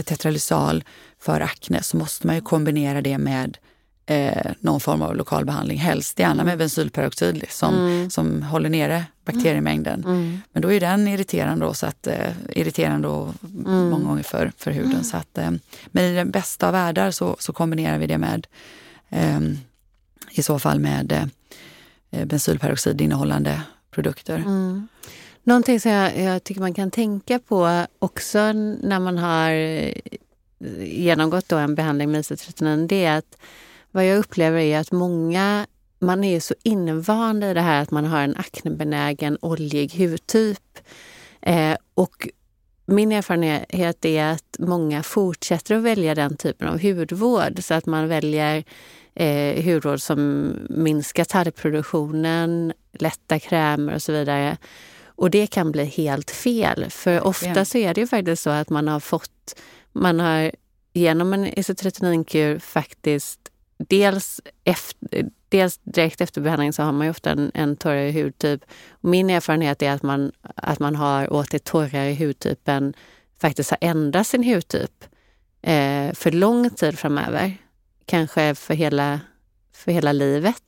tetralysal 0.04 0.84
för 1.20 1.42
akne, 1.42 1.84
så 1.84 1.98
måste 1.98 2.28
man 2.28 2.36
ju 2.36 2.42
kombinera 2.42 3.02
det 3.02 3.18
med 3.18 3.58
eh, 4.08 4.52
någon 4.60 4.80
form 4.80 5.02
av 5.02 5.16
lokal 5.16 5.46
behandling. 5.46 5.78
Helst 5.78 6.20
gärna 6.20 6.44
med 6.44 6.58
bensylperoxid 6.58 7.46
som, 7.50 7.76
mm. 7.76 8.10
som 8.10 8.44
håller 8.44 8.70
nere 8.70 9.06
bakteriemängden. 9.26 10.04
Mm. 10.06 10.42
Men 10.52 10.62
då 10.62 10.72
är 10.72 10.80
den 10.80 11.08
irriterande, 11.08 11.66
då, 11.66 11.74
så 11.74 11.86
att, 11.86 12.08
eh, 12.08 12.32
irriterande 12.50 13.08
och 13.08 13.34
mm. 13.44 13.90
många 13.90 14.06
gånger 14.06 14.24
för, 14.24 14.52
för 14.58 14.72
huden. 14.72 15.04
Så 15.04 15.18
att, 15.18 15.38
eh, 15.38 15.52
men 15.88 16.04
i 16.04 16.16
den 16.16 16.32
bästa 16.32 16.68
av 16.68 16.74
världar 16.74 17.12
så, 17.12 17.36
så 17.40 17.54
kombinerar 17.54 17.98
vi 17.98 18.08
det 18.08 18.18
med 18.18 18.48
eh, 19.10 19.40
i 20.32 20.44
så 20.44 20.60
fall 20.60 20.80
med 20.80 21.30
eh, 22.12 22.26
bensylperoxid 22.26 23.02
innehållande 23.02 23.62
produkter. 23.92 24.38
Mm. 24.38 24.88
Någonting 25.44 25.80
som 25.80 25.92
jag, 25.92 26.20
jag, 26.20 26.44
tycker 26.44 26.62
man 26.62 26.74
kan 26.74 26.92
tänka 26.92 27.40
på 27.40 27.86
också 28.00 28.40
när 28.82 29.00
man 29.00 29.18
har 29.18 29.52
eh, 29.52 29.94
genomgått 30.80 31.50
då 31.50 31.58
en 31.58 31.76
behandling 31.76 32.12
med 32.12 32.20
isotretinoin, 32.20 32.88
det 32.88 33.06
är 33.06 33.18
att 33.18 33.38
vad 33.92 34.06
jag 34.06 34.18
upplever 34.18 34.60
är 34.60 34.80
att 34.80 34.92
många, 34.92 35.68
man 36.00 36.24
är 36.24 36.40
så 36.40 36.56
invand 36.64 37.44
i 37.44 37.54
det 37.54 37.62
här 37.62 37.82
att 37.82 37.92
man 37.92 38.06
har 38.06 38.22
en 38.22 38.36
aknebenägen 38.36 39.38
oljig 39.42 39.94
hudtyp. 39.94 40.80
Eh, 41.42 41.78
och 41.94 42.28
min 42.86 43.12
erfarenhet 43.12 44.06
är 44.06 44.24
att 44.26 44.56
många 44.60 45.04
fortsätter 45.04 45.76
att 45.76 45.84
välja 45.84 46.16
den 46.16 46.38
typen 46.38 46.68
av 46.68 46.82
hudvård 46.82 47.64
så 47.64 47.74
att 47.74 47.86
man 47.86 48.08
väljer 48.08 48.64
eh, 49.16 49.66
hudvård 49.66 50.02
som 50.02 50.54
minskar 50.70 51.24
tarmproduktionen, 51.24 52.74
lätta 52.92 53.40
krämer 53.40 53.96
och 53.96 54.02
så 54.02 54.12
vidare. 54.12 54.58
Och 55.06 55.30
det 55.30 55.48
kan 55.48 55.72
bli 55.72 55.86
helt 55.86 56.32
fel, 56.32 56.86
för 56.90 57.22
ofta 57.22 57.66
så 57.66 57.78
är 57.78 57.94
det 57.94 58.02
ju 58.02 58.08
faktiskt 58.08 58.44
så 58.44 58.50
att 58.50 58.70
man 58.70 58.88
har 58.88 59.00
fått, 59.00 59.60
man 59.94 60.20
har 60.20 60.52
genom 60.94 61.34
en 61.34 61.60
isotretinoinkur 61.60 62.60
faktiskt 62.60 63.40
dels, 63.78 64.42
efter, 64.64 65.30
dels 65.50 65.78
direkt 65.78 66.22
efter 66.22 66.42
behandling 66.42 66.74
så 66.74 66.84
har 66.84 66.92
man 66.92 67.08
ju 67.08 67.12
ofta 67.12 67.32
en, 67.32 67.52
en 67.54 67.76
torrare 67.76 68.12
hudtyp. 68.12 68.66
Min 69.02 69.30
erfarenhet 69.30 69.82
är 69.82 69.92
att 69.92 70.04
man, 70.04 70.32
att 70.42 70.80
man 70.80 70.96
har 70.96 71.34
åt 71.34 71.52
det 71.52 71.64
torrare 71.64 72.14
hudtypen 72.14 72.94
faktiskt 73.42 73.70
har 73.70 73.78
ändrat 73.82 74.28
sin 74.28 74.44
hudtyp 74.44 75.06
eh, 75.62 76.14
för 76.14 76.32
lång 76.32 76.70
tid 76.70 77.00
framöver. 77.00 77.58
Kanske 78.06 78.56
för 78.56 78.74
hela, 78.74 79.20
för 79.74 79.92
hela 79.92 80.12
livet. 80.12 80.64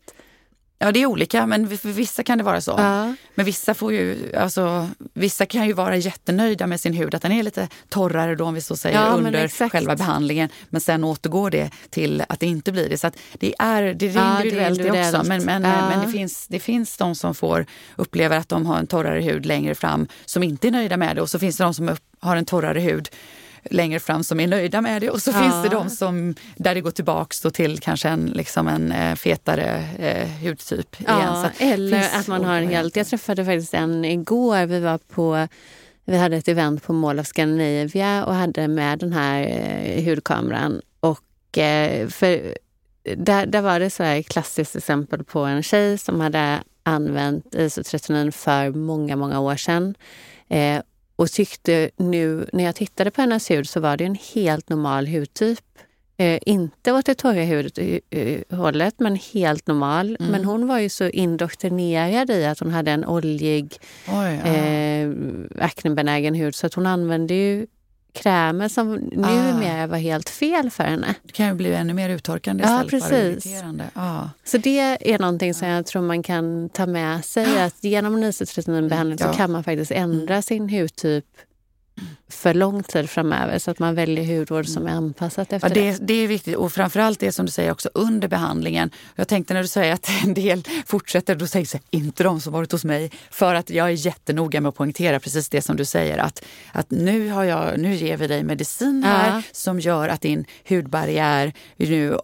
Ja, 0.82 0.92
det 0.92 1.02
är 1.02 1.06
olika, 1.06 1.46
men 1.46 1.78
för 1.78 1.90
vissa 1.90 2.24
kan 2.24 2.38
det 2.38 2.44
vara 2.44 2.62
så. 2.62 2.76
Ja. 2.78 3.14
Men 3.36 3.46
vissa, 3.46 3.74
får 3.74 3.94
ju, 3.94 4.36
alltså, 4.36 4.90
vissa 5.14 5.46
kan 5.46 5.68
ju 5.68 5.74
vara 5.74 5.98
jättenöjda 5.98 6.68
med 6.68 6.80
sin 6.80 6.94
hud, 6.94 7.16
att 7.16 7.22
den 7.22 7.32
är 7.32 7.44
lite 7.44 7.68
torrare 7.90 8.36
då 8.36 8.46
om 8.46 8.54
vi 8.54 8.62
så 8.62 8.76
säger 8.76 9.02
ja, 9.02 9.08
under 9.08 9.70
själva 9.70 9.96
behandlingen. 9.96 10.50
Men 10.70 10.82
sen 10.82 11.04
återgår 11.04 11.50
det 11.50 11.72
till 11.90 12.24
att 12.30 12.40
det 12.40 12.46
inte 12.46 12.72
blir 12.72 12.90
det. 12.90 12.98
Så 12.98 13.12
det 13.34 13.56
är, 13.60 13.94
det 13.94 14.06
är 14.06 14.16
ja, 14.16 14.38
individuellt 14.38 14.52
det, 14.54 14.64
är 14.64 14.70
individuellt. 14.70 15.16
också. 15.16 15.30
Men, 15.30 15.46
men, 15.46 15.62
men 15.62 16.06
det, 16.06 16.12
finns, 16.12 16.48
det 16.48 16.60
finns 16.60 16.98
de 16.98 17.16
som 17.16 17.36
får 17.36 17.66
upplever 17.96 18.38
att 18.38 18.50
de 18.50 18.66
har 18.66 18.78
en 18.78 18.88
torrare 18.88 19.22
hud 19.22 19.46
längre 19.46 19.76
fram 19.76 20.08
som 20.26 20.44
inte 20.44 20.68
är 20.68 20.72
nöjda 20.72 20.98
med 20.98 21.16
det. 21.16 21.22
Och 21.22 21.30
så 21.30 21.40
finns 21.40 21.58
det 21.58 21.64
de 21.64 21.74
som 21.74 21.96
har 22.20 22.36
en 22.36 22.46
torrare 22.46 22.80
hud 22.80 23.10
längre 23.64 24.00
fram 24.00 24.24
som 24.24 24.40
är 24.40 24.48
nöjda 24.48 24.82
med 24.82 25.02
det 25.02 25.10
och 25.10 25.22
så 25.22 25.32
ja. 25.32 25.42
finns 25.42 25.64
det 25.64 25.70
de 25.70 25.90
som, 25.90 26.36
där 26.56 26.76
det 26.76 26.82
går 26.82 26.92
tillbaks 26.92 27.42
till 27.42 27.80
kanske 27.80 28.10
en, 28.10 28.26
liksom 28.26 28.68
en 28.68 28.92
eh, 28.92 29.16
fetare 29.16 29.86
eh, 30.00 30.28
hudtyp. 30.44 30.96
Ja, 31.08 31.20
igen. 31.20 31.36
Så 31.58 31.64
eller 31.64 32.20
att 32.20 32.28
man 32.28 32.44
har 32.44 32.56
en 32.56 32.68
helt... 32.68 32.96
Jag 32.96 33.08
träffade 33.08 33.46
faktiskt 33.46 33.74
en 33.74 34.06
igår. 34.06 34.66
Vi 34.66 34.80
var 34.80 34.98
på 34.98 35.48
vi 36.10 36.18
hade 36.18 36.38
ett 36.38 36.48
event 36.48 36.84
på 36.84 36.94
Mall 36.94 37.20
of 37.20 37.28
Scandinavia 37.28 38.26
och 38.26 38.34
hade 38.36 38.68
med 38.68 39.00
den 39.00 39.14
här 39.14 39.42
eh, 39.42 40.06
hudkameran. 40.06 40.82
Och 41.00 41.58
eh, 41.58 42.08
för, 42.08 42.58
där, 43.16 43.46
där 43.46 43.62
var 43.62 43.80
det 43.80 43.90
så 43.90 44.04
här 44.04 44.20
ett 44.20 44.30
klassiskt 44.30 44.76
exempel 44.76 45.24
på 45.24 45.40
en 45.40 45.64
tjej 45.64 45.98
som 45.98 46.22
hade 46.22 46.60
använt 46.84 47.56
isotretinoin 47.56 48.32
för 48.32 48.72
många, 48.72 49.16
många 49.16 49.40
år 49.40 49.56
sedan. 49.56 49.96
Eh, 50.48 50.82
och 51.20 51.32
tyckte 51.32 51.90
nu 51.98 52.50
när 52.54 52.64
jag 52.64 52.76
tittade 52.76 53.12
på 53.12 53.22
hennes 53.22 53.52
hud 53.52 53.70
så 53.70 53.80
var 53.80 53.98
det 53.98 54.06
en 54.06 54.18
helt 54.34 54.70
normal 54.70 55.08
hudtyp. 55.08 55.60
Eh, 56.18 56.40
inte 56.46 56.92
åt 56.92 57.06
det 57.06 57.16
torra 57.16 57.46
hudhållet, 57.46 59.00
men 59.00 59.16
helt 59.34 59.68
normal. 59.68 60.18
Mm. 60.20 60.32
Men 60.32 60.46
hon 60.46 60.68
var 60.68 60.80
ju 60.80 60.90
så 60.90 61.10
indoktrinerad 61.10 62.30
i 62.30 62.46
att 62.46 62.60
hon 62.60 62.72
hade 62.72 62.92
en 62.92 63.06
oljig, 63.06 63.78
Oj, 64.08 64.42
ja. 64.46 64.54
eh, 64.54 65.10
aknebenägen 65.60 66.36
hud 66.36 66.56
så 66.56 66.68
att 66.68 66.74
hon 66.74 66.86
använde 66.86 67.34
ju 67.34 67.68
krämer 68.14 68.68
som 68.68 68.96
numera 68.96 69.84
ah. 69.84 69.88
var 69.88 69.98
helt 69.98 70.30
fel 70.30 70.70
för 70.70 70.84
henne. 70.84 71.16
Det 71.24 71.32
kan 71.32 71.48
ju 71.48 71.54
bli 71.54 71.74
ännu 71.74 71.94
mer 71.94 72.10
uttorkande 72.10 72.64
ja, 72.64 72.84
precis. 72.90 73.64
Ah. 73.94 74.30
Så 74.44 74.58
det 74.58 75.12
är 75.14 75.20
någonting 75.20 75.54
som 75.54 75.68
jag 75.68 75.86
tror 75.86 76.02
man 76.02 76.24
kan 76.24 76.70
ta 76.70 76.86
med 76.86 77.26
sig. 77.26 77.62
Att 77.62 77.84
genom 77.84 78.16
en 78.16 78.24
isotretinoinbehandling 78.24 79.18
ja. 79.22 79.32
så 79.32 79.38
kan 79.38 79.52
man 79.52 79.64
faktiskt 79.64 79.92
ändra 79.92 80.42
sin 80.42 80.70
hudtyp 80.70 81.26
för 82.30 82.54
lång 82.54 82.84
tid 82.84 83.10
framöver 83.10 83.60
så 83.60 83.72
att 83.72 83.80
man 83.80 83.96
väljer 83.96 84.38
hudvård 84.38 84.68
som 84.68 84.88
är 84.88 84.92
anpassat 84.92 85.54
efter 85.54 85.70
ja, 85.70 85.74
det. 85.74 85.98
Det 86.02 86.14
är 86.14 86.28
viktigt 86.28 86.56
och 86.56 86.72
framförallt 86.72 87.20
det 87.20 87.32
som 87.32 87.46
du 87.46 87.52
säger 87.52 87.72
också 87.72 87.90
under 87.94 88.28
behandlingen. 88.28 88.92
Jag 89.16 89.28
tänkte 89.28 89.54
när 89.54 89.62
du 89.62 89.68
säger 89.68 89.94
att 89.94 90.10
en 90.24 90.34
del 90.34 90.64
fortsätter, 90.86 91.36
då 91.36 91.48
säger 91.48 91.68
jag 91.72 91.82
inte 91.90 92.24
de 92.24 92.42
som 92.42 92.54
varit 92.54 92.72
hos 92.72 92.86
mig. 92.86 93.12
För 93.32 93.56
att 93.56 93.70
jag 93.70 93.88
är 93.88 93.92
jättenoga 94.06 94.62
med 94.62 94.70
att 94.70 94.76
poängtera 94.76 95.20
precis 95.20 95.50
det 95.50 95.62
som 95.62 95.76
du 95.76 95.86
säger 95.86 96.18
att, 96.18 96.46
att 96.72 96.92
nu, 96.92 97.30
har 97.30 97.44
jag, 97.44 97.80
nu 97.80 97.96
ger 97.96 98.18
vi 98.18 98.28
dig 98.28 98.44
medicin 98.44 99.04
här 99.04 99.36
ja. 99.36 99.42
som 99.52 99.80
gör 99.80 100.10
att 100.10 100.22
din 100.22 100.46
hudbarriär 100.70 101.54
nu 101.78 102.18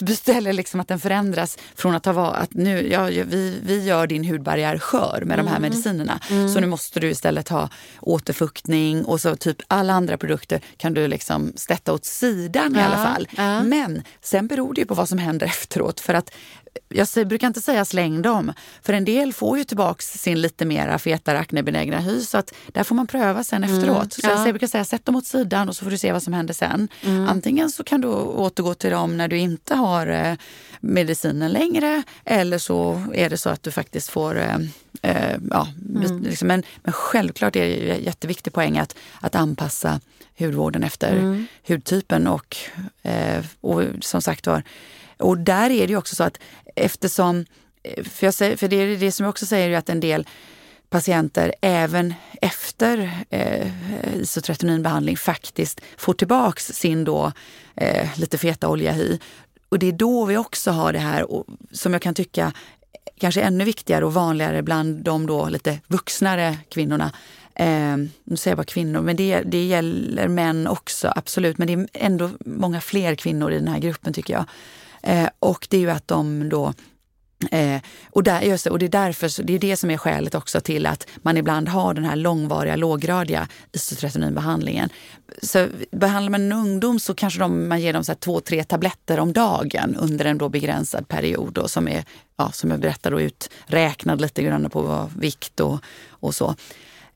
beställer 0.00 0.52
liksom 0.52 0.80
att 0.80 0.88
den 0.88 1.00
förändras 1.00 1.58
från 1.74 1.94
att 1.94 2.04
ha 2.04 2.34
att 2.34 2.54
nu, 2.54 2.88
ja, 2.90 3.04
vi, 3.04 3.58
vi 3.62 3.84
gör 3.84 4.06
din 4.06 4.24
hudbarriär 4.24 4.78
skör 4.78 5.22
med 5.26 5.38
de 5.38 5.46
här 5.46 5.56
mm. 5.56 5.70
medicinerna. 5.70 6.20
Mm. 6.30 6.48
Så 6.48 6.60
nu 6.60 6.66
måste 6.66 7.00
du 7.00 7.10
istället 7.10 7.48
ha 7.48 7.68
återfuktning 8.00 8.79
någonting 8.80 9.04
och 9.04 9.20
så 9.20 9.36
typ 9.36 9.56
alla 9.68 9.92
andra 9.92 10.16
produkter 10.18 10.60
kan 10.76 10.94
du 10.94 11.08
liksom 11.08 11.52
stätta 11.56 11.92
åt 11.92 12.04
sidan 12.04 12.74
ja, 12.74 12.80
i 12.80 12.84
alla 12.84 12.96
fall. 12.96 13.28
Ja. 13.36 13.62
Men 13.62 14.02
sen 14.22 14.46
beror 14.46 14.74
det 14.74 14.80
ju 14.80 14.86
på 14.86 14.94
vad 14.94 15.08
som 15.08 15.18
händer 15.18 15.46
efteråt. 15.56 16.00
För 16.00 16.14
att 16.14 16.30
jag 16.88 17.28
brukar 17.28 17.46
inte 17.46 17.60
säga 17.60 17.84
släng 17.84 18.22
dem, 18.22 18.52
för 18.82 18.92
en 18.92 19.04
del 19.04 19.32
får 19.32 19.58
ju 19.58 19.64
tillbaks 19.64 20.06
sin 20.06 20.40
lite 20.40 20.64
mera 20.64 20.98
fetare 20.98 21.38
aknebenägna 21.38 22.00
hy 22.00 22.20
så 22.20 22.38
att 22.38 22.54
där 22.72 22.84
får 22.84 22.94
man 22.94 23.06
pröva 23.06 23.44
sen 23.44 23.64
efteråt. 23.64 23.98
Mm, 23.98 24.10
så 24.10 24.26
ja. 24.26 24.44
jag 24.44 24.52
brukar 24.54 24.66
säga 24.66 24.84
sätt 24.84 25.04
dem 25.04 25.16
åt 25.16 25.26
sidan 25.26 25.68
och 25.68 25.76
så 25.76 25.84
får 25.84 25.90
du 25.90 25.98
se 25.98 26.12
vad 26.12 26.22
som 26.22 26.32
händer 26.32 26.54
sen. 26.54 26.88
Mm. 27.02 27.28
Antingen 27.28 27.70
så 27.70 27.84
kan 27.84 28.00
du 28.00 28.08
återgå 28.08 28.74
till 28.74 28.90
dem 28.90 29.16
när 29.16 29.28
du 29.28 29.38
inte 29.38 29.74
har 29.74 30.06
eh, 30.06 30.34
medicinen 30.80 31.52
längre 31.52 32.02
eller 32.24 32.58
så 32.58 33.02
är 33.14 33.30
det 33.30 33.36
så 33.36 33.50
att 33.50 33.62
du 33.62 33.70
faktiskt 33.70 34.10
får 34.10 34.38
eh, 34.38 34.58
eh 35.02 35.36
ja, 35.50 35.68
mm. 35.96 36.22
liksom, 36.22 36.48
men, 36.48 36.62
men 36.82 36.92
självklart 36.92 37.56
är 37.56 37.60
det 37.60 37.90
en 37.90 38.04
jätteviktig 38.04 38.52
poäng 38.52 38.78
att, 38.78 38.96
att 39.20 39.34
anpassa 39.34 40.00
hudvården 40.38 40.82
efter 40.82 41.16
mm. 41.16 41.46
hudtypen 41.68 42.26
och, 42.26 42.56
eh, 43.02 43.44
och 43.60 43.82
som 44.00 44.22
sagt 44.22 44.46
var, 44.46 44.62
och 45.16 45.38
där 45.38 45.70
är 45.70 45.86
det 45.86 45.92
ju 45.92 45.96
också 45.96 46.14
så 46.14 46.24
att 46.24 46.38
eftersom, 46.76 47.46
för, 48.04 48.26
jag 48.26 48.34
säger, 48.34 48.56
för 48.56 48.68
det 48.68 48.76
är 48.76 48.96
det 48.96 49.12
som 49.12 49.24
jag 49.24 49.30
också 49.30 49.46
säger, 49.46 49.78
att 49.78 49.88
en 49.88 50.00
del 50.00 50.26
patienter 50.90 51.54
även 51.60 52.14
efter 52.40 53.10
eh, 53.30 53.68
isotretinoinbehandling 54.14 55.16
faktiskt 55.16 55.80
får 55.96 56.14
tillbaks 56.14 56.66
sin 56.66 57.04
då 57.04 57.32
eh, 57.76 58.18
lite 58.18 58.38
feta 58.38 58.68
oljehy. 58.68 59.18
Och 59.68 59.78
det 59.78 59.86
är 59.86 59.92
då 59.92 60.24
vi 60.24 60.36
också 60.36 60.70
har 60.70 60.92
det 60.92 60.98
här 60.98 61.30
och, 61.30 61.46
som 61.72 61.92
jag 61.92 62.02
kan 62.02 62.14
tycka 62.14 62.52
kanske 63.18 63.42
ännu 63.42 63.64
viktigare 63.64 64.04
och 64.04 64.14
vanligare 64.14 64.62
bland 64.62 65.04
de 65.04 65.26
då 65.26 65.48
lite 65.48 65.80
vuxnare 65.86 66.58
kvinnorna. 66.68 67.12
Eh, 67.54 67.96
nu 68.24 68.36
säger 68.36 68.50
jag 68.52 68.56
bara 68.56 68.64
kvinnor, 68.64 69.00
men 69.00 69.16
det, 69.16 69.42
det 69.42 69.64
gäller 69.64 70.28
män 70.28 70.66
också, 70.66 71.12
absolut. 71.16 71.58
Men 71.58 71.66
det 71.66 71.72
är 71.72 71.86
ändå 71.92 72.30
många 72.40 72.80
fler 72.80 73.14
kvinnor 73.14 73.52
i 73.52 73.54
den 73.54 73.68
här 73.68 73.78
gruppen 73.78 74.12
tycker 74.12 74.34
jag. 74.34 74.44
Eh, 75.02 75.28
och 75.38 75.66
det 75.70 75.76
är 75.76 75.80
ju 75.80 75.90
att 75.90 76.08
de 76.08 76.48
då 76.48 76.72
Eh, 77.50 77.80
och, 78.10 78.22
där, 78.22 78.40
just 78.40 78.64
det, 78.64 78.70
och 78.70 78.78
det 78.78 78.86
är 78.86 78.88
därför, 78.88 79.42
det 79.42 79.54
är 79.54 79.58
det 79.58 79.76
som 79.76 79.90
är 79.90 79.96
skälet 79.96 80.34
också 80.34 80.60
till 80.60 80.86
att 80.86 81.06
man 81.22 81.36
ibland 81.36 81.68
har 81.68 81.94
den 81.94 82.04
här 82.04 82.16
långvariga 82.16 82.76
låggradiga 82.76 83.48
isotretinoinbehandlingen. 83.72 84.88
Så 85.42 85.66
behandlar 85.92 86.30
man 86.30 86.40
en 86.40 86.52
ungdom 86.52 87.00
så 87.00 87.14
kanske 87.14 87.40
de, 87.40 87.68
man 87.68 87.80
ger 87.80 87.92
dem 87.92 88.04
så 88.04 88.14
två, 88.14 88.40
tre 88.40 88.64
tabletter 88.64 89.20
om 89.20 89.32
dagen 89.32 89.96
under 89.96 90.24
en 90.24 90.38
då 90.38 90.48
begränsad 90.48 91.08
period 91.08 91.52
då, 91.52 91.68
som 91.68 91.88
är, 91.88 92.04
ja, 92.36 92.52
som 92.52 92.70
jag 92.70 92.80
berättade, 92.80 93.22
uträknad 93.22 94.20
lite 94.20 94.42
grann 94.42 94.70
på 94.70 95.10
vikt 95.16 95.60
och, 95.60 95.80
och 96.10 96.34
så. 96.34 96.54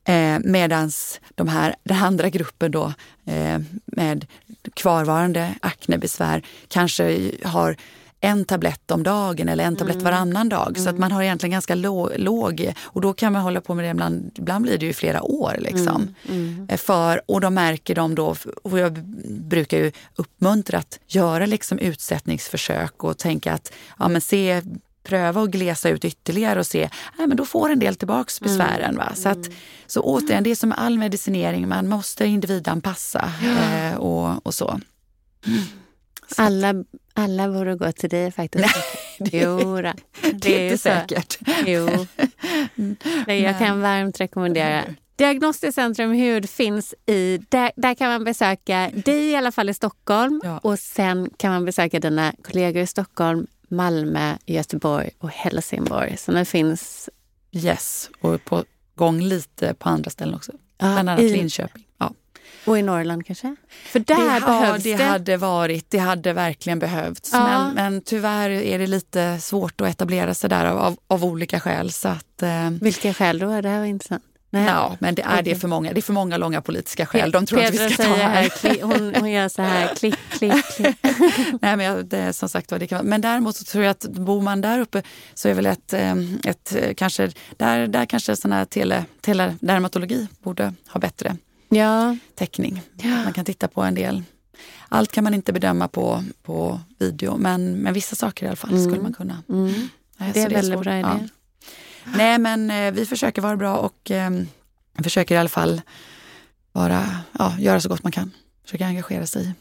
Eh, 0.03 0.39
Medan 0.39 0.91
de 1.35 1.47
här, 1.47 1.75
den 1.83 1.97
andra 1.97 2.29
gruppen 2.29 2.71
då 2.71 2.93
eh, 3.25 3.59
med 3.85 4.25
kvarvarande 4.73 5.53
aknebesvär 5.61 6.41
kanske 6.67 7.31
har 7.43 7.77
en 8.25 8.45
tablett 8.45 8.91
om 8.91 9.03
dagen 9.03 9.49
eller 9.49 9.63
en 9.63 9.75
tablett 9.75 9.95
mm. 9.95 10.03
varannan 10.03 10.49
dag. 10.49 10.67
Mm. 10.67 10.83
Så 10.83 10.89
att 10.89 10.95
mm. 10.95 10.99
man 10.99 11.11
har 11.11 11.23
egentligen 11.23 11.51
ganska 11.51 11.75
låg, 11.75 12.73
och 12.79 13.01
då 13.01 13.13
kan 13.13 13.33
man 13.33 13.41
hålla 13.41 13.61
på 13.61 13.73
med 13.73 13.85
det 13.85 13.89
ibland, 13.89 14.31
ibland 14.35 14.63
blir 14.63 14.77
det 14.77 14.85
ju 14.85 14.93
flera 14.93 15.21
år. 15.21 15.55
Liksom. 15.59 16.07
Mm. 16.27 16.47
mm. 16.47 16.67
Eh, 16.69 16.77
för, 16.77 17.21
och 17.25 17.41
de 17.41 17.53
märker 17.53 17.95
de 17.95 18.15
då, 18.15 18.35
och 18.63 18.79
jag 18.79 18.93
brukar 19.29 19.77
ju 19.77 19.91
uppmuntra 20.15 20.77
att 20.77 20.99
göra 21.07 21.45
liksom 21.45 21.79
utsättningsförsök 21.79 23.03
och 23.03 23.17
tänka 23.17 23.53
att 23.53 23.73
ja, 23.99 24.07
men 24.07 24.21
se 24.21 24.61
pröva 25.05 25.41
att 25.41 25.49
glesa 25.49 25.89
ut 25.89 26.05
ytterligare 26.05 26.59
och 26.59 26.65
se, 26.65 26.89
nej, 27.17 27.27
men 27.27 27.37
då 27.37 27.45
får 27.45 27.69
en 27.69 27.79
del 27.79 27.95
tillbaks 27.95 28.41
mm. 28.41 28.47
besvären. 28.47 28.97
Va? 28.97 29.11
Så, 29.15 29.29
att, 29.29 29.49
så 29.87 30.01
återigen, 30.01 30.43
det 30.43 30.51
är 30.51 30.55
som 30.55 30.71
all 30.71 30.97
medicinering, 30.97 31.67
man 31.67 31.87
måste 31.87 32.25
individanpassa 32.25 33.31
eh, 33.43 33.97
och, 33.97 34.45
och 34.45 34.53
så. 34.53 34.79
Så. 36.27 36.41
Alla, 36.41 36.73
alla 37.13 37.49
borde 37.49 37.75
gå 37.75 37.91
till 37.91 38.09
dig 38.09 38.31
faktiskt. 38.31 38.65
Nej, 38.65 38.83
det, 39.31 39.37
jo, 39.37 39.81
det, 39.81 39.93
det 40.33 40.55
är 40.55 40.63
inte 40.63 40.77
säkert. 40.77 41.39
Jo. 41.65 42.07
Nej, 43.27 43.41
jag 43.41 43.59
kan 43.59 43.81
varmt 43.81 44.19
rekommendera. 44.19 44.83
Diagnostiskt 45.15 45.75
centrum 45.75 46.11
hud 46.11 46.49
finns 46.49 46.93
i, 47.05 47.39
där, 47.49 47.71
där 47.75 47.95
kan 47.95 48.09
man 48.09 48.23
besöka 48.23 48.91
dig 49.05 49.29
i 49.29 49.35
alla 49.35 49.51
fall 49.51 49.69
i 49.69 49.73
Stockholm 49.73 50.41
ja. 50.43 50.57
och 50.57 50.79
sen 50.79 51.29
kan 51.37 51.51
man 51.51 51.65
besöka 51.65 51.99
dina 51.99 52.33
kollegor 52.43 52.81
i 52.81 52.87
Stockholm, 52.87 53.47
Malmö, 53.67 54.35
Göteborg 54.45 55.09
och 55.19 55.29
Helsingborg. 55.29 56.17
Så 56.17 56.31
det 56.31 56.45
finns... 56.45 57.09
Yes, 57.51 58.09
och 58.21 58.45
på 58.45 58.63
gång 58.95 59.21
lite 59.21 59.73
på 59.73 59.89
andra 59.89 60.11
ställen 60.11 60.35
också. 60.35 60.51
Ja, 60.51 60.57
Bland 60.77 61.09
annat 61.09 61.21
i... 61.21 61.29
Linköping. 61.29 61.84
Och 62.65 62.79
i 62.79 62.81
Norrland 62.81 63.25
kanske? 63.25 63.55
För 63.85 63.99
där 63.99 64.39
det, 64.39 64.45
behövs 64.45 64.85
ja, 64.85 64.97
det. 64.97 65.03
hade 65.03 65.37
varit, 65.37 65.89
det 65.89 65.97
hade 65.97 66.33
verkligen 66.33 66.79
behövts. 66.79 67.29
Ja. 67.33 67.47
Men, 67.47 67.73
men 67.73 68.01
tyvärr 68.01 68.49
är 68.49 68.79
det 68.79 68.87
lite 68.87 69.39
svårt 69.39 69.81
att 69.81 69.87
etablera 69.87 70.33
sig 70.33 70.49
där 70.49 70.65
av, 70.65 70.77
av, 70.77 70.97
av 71.07 71.25
olika 71.25 71.59
skäl. 71.59 71.91
Så 71.91 72.07
att, 72.07 72.41
eh... 72.41 72.69
Vilka 72.69 73.13
skäl 73.13 73.39
då? 73.39 73.61
Det 73.61 73.69
här 73.69 73.79
var 73.79 73.85
intressant. 73.85 74.23
Nej. 74.55 74.65
Ja, 74.65 74.97
men 74.99 75.15
det 75.15 75.21
är, 75.21 75.41
det 75.41 75.55
för 75.55 75.67
många, 75.67 75.93
det 75.93 75.99
är 75.99 76.01
för 76.01 76.13
många 76.13 76.37
långa 76.37 76.61
politiska 76.61 77.05
skäl. 77.05 77.31
De 77.31 77.45
tror 77.45 77.59
Pedro 77.59 77.83
att 77.83 77.91
vi 77.91 77.93
ska 77.93 78.03
ta 78.03 78.13
här. 78.13 78.49
Kli, 78.49 78.81
hon, 78.81 79.15
hon, 79.15 79.31
gör 79.31 79.49
så 79.49 79.61
här, 79.61 79.95
klick, 79.95 80.15
klick, 80.29 80.65
klick. 80.75 80.95
Nej, 81.61 81.77
men, 81.77 81.79
jag, 81.79 82.05
det, 82.05 82.33
som 82.33 82.49
sagt, 82.49 82.69
det 82.69 82.87
kan, 82.87 83.05
men 83.05 83.21
däremot 83.21 83.55
så 83.55 83.63
tror 83.63 83.83
jag 83.83 83.91
att 83.91 84.05
bor 84.07 84.41
man 84.41 84.61
där 84.61 84.79
uppe 84.79 85.01
så 85.33 85.49
är 85.49 85.53
väl 85.53 85.65
ett, 85.65 85.93
ehm, 85.93 86.39
ett 86.43 86.75
kanske, 86.97 87.31
där, 87.57 87.87
där 87.87 88.05
kanske 88.05 88.35
sån 88.35 88.51
här 88.51 88.65
tele, 88.65 89.05
teledermatologi 89.21 90.27
borde 90.43 90.73
ha 90.87 90.99
bättre 90.99 91.37
ja. 91.69 92.17
täckning. 92.35 92.81
Ja. 92.95 93.23
Man 93.23 93.33
kan 93.33 93.45
titta 93.45 93.67
på 93.67 93.81
en 93.81 93.95
del. 93.95 94.23
Allt 94.89 95.11
kan 95.11 95.23
man 95.23 95.33
inte 95.33 95.53
bedöma 95.53 95.87
på, 95.87 96.23
på 96.43 96.79
video, 96.99 97.37
men, 97.37 97.73
men 97.73 97.93
vissa 97.93 98.15
saker 98.15 98.45
i 98.45 98.49
alla 98.49 98.55
fall 98.55 98.71
mm. 98.71 98.83
skulle 98.83 99.01
man 99.01 99.13
kunna. 99.13 99.43
Mm. 99.49 99.89
Nej, 100.17 100.31
det 100.33 100.41
är 100.41 100.45
en 100.45 100.53
väldigt 100.53 100.79
bra 100.79 100.93
idé. 100.99 101.07
Ja. 101.07 101.19
Nej, 102.17 102.39
men 102.39 102.71
eh, 102.71 102.91
vi 102.91 103.05
försöker 103.05 103.41
vara 103.41 103.57
bra 103.57 103.77
och 103.77 104.11
eh, 104.11 104.31
försöker 105.03 105.35
i 105.35 105.37
alla 105.37 105.49
fall 105.49 105.81
vara, 106.71 107.05
ja, 107.39 107.55
göra 107.59 107.81
så 107.81 107.89
gott 107.89 108.03
man 108.03 108.11
kan. 108.11 108.31
Försöka 108.63 108.85
engagera 108.85 109.25
sig. 109.25 109.53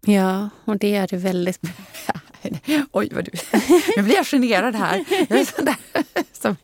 Ja, 0.00 0.48
och 0.64 0.78
det 0.78 0.90
gör 0.90 1.06
du 1.06 1.16
väldigt 1.16 1.60
bra. 1.60 1.72
Oj, 2.92 3.08
vad 3.12 3.24
du... 3.24 3.30
Nu 3.96 4.02
blir 4.02 4.14
jag 4.14 4.26
generad 4.26 4.74
här. 4.74 5.04